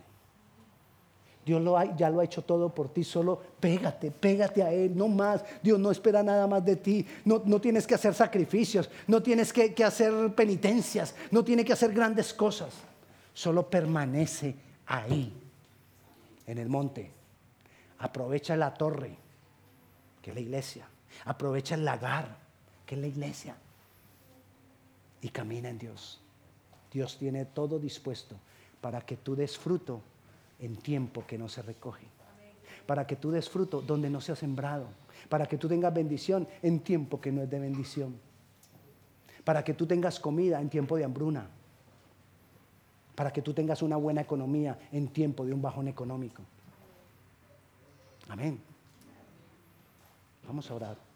Dios 1.45 1.63
ya 1.97 2.11
lo 2.11 2.21
ha 2.21 2.25
hecho 2.25 2.43
todo 2.43 2.75
por 2.75 2.93
ti, 2.93 3.05
solo 3.05 3.41
pégate, 3.59 4.11
pégate 4.11 4.63
a 4.63 4.71
Él, 4.71 4.95
no 4.95 5.09
más. 5.09 5.43
Dios 5.63 5.79
no 5.79 5.91
espera 5.91 6.23
nada 6.23 6.47
más 6.47 6.63
de 6.63 6.77
ti. 6.77 7.07
No, 7.25 7.41
tienes 7.61 7.87
que 7.87 7.95
hacer 7.95 8.13
sacrificios, 8.13 8.91
no 9.07 9.23
tienes 9.23 9.53
que, 9.53 9.73
que 9.73 9.85
hacer 9.85 10.35
penitencias, 10.35 11.15
no 11.31 11.43
tienes 11.45 11.65
que 11.65 11.73
hacer 11.73 11.95
grandes 11.95 12.35
cosas. 12.35 12.75
Solo 13.33 13.71
permanece 13.71 14.57
ahí, 14.87 15.33
en 16.47 16.59
el 16.59 16.69
monte. 16.69 17.13
Aprovecha 18.01 18.55
la 18.55 18.75
torre, 18.75 19.17
que 20.21 20.31
es 20.31 20.35
la 20.35 20.41
iglesia. 20.41 20.87
Aprovecha 21.25 21.77
el 21.77 21.85
lagar, 21.85 22.37
que 22.85 22.97
es 22.97 23.01
la 23.01 23.07
iglesia 23.07 23.57
y 25.21 25.29
camina 25.29 25.69
en 25.69 25.79
Dios. 25.79 26.21
Dios 26.91 27.19
tiene 27.19 27.45
todo 27.45 27.79
dispuesto 27.79 28.37
para 28.81 29.01
que 29.01 29.17
tú 29.17 29.35
des 29.35 29.57
fruto 29.59 30.01
en 30.61 30.77
tiempo 30.77 31.25
que 31.27 31.39
no 31.39 31.49
se 31.49 31.63
recoge. 31.63 32.07
Para 32.87 33.07
que 33.07 33.17
tú 33.17 33.31
des 33.31 33.49
fruto 33.49 33.83
donde 33.83 34.09
no 34.09 34.21
se 34.21 34.33
ha 34.33 34.37
sembrado. 34.37 34.87
Para 35.29 35.47
que 35.47 35.59
tú 35.59 35.69
tengas 35.69 35.93
bendición 35.93 36.49
en 36.63 36.81
tiempo 36.81 37.21
que 37.21 37.33
no 37.33 37.43
es 37.43 37.51
de 37.51 37.59
bendición. 37.59 38.19
Para 39.45 39.63
que 39.63 39.75
tú 39.75 39.87
tengas 39.87 40.19
comida 40.19 40.61
en 40.61 40.71
tiempo 40.71 40.97
de 40.97 41.05
hambruna. 41.05 41.49
Para 43.15 43.33
que 43.33 43.43
tú 43.43 43.53
tengas 43.53 43.83
una 43.83 43.97
buena 43.97 44.21
economía 44.21 44.79
en 44.93 45.09
tiempo 45.09 45.45
de 45.45 45.53
un 45.53 45.61
bajón 45.61 45.89
económico. 45.89 46.43
Amén. 48.29 48.61
Vamos 50.47 50.71
a 50.71 50.75
orar. 50.75 51.08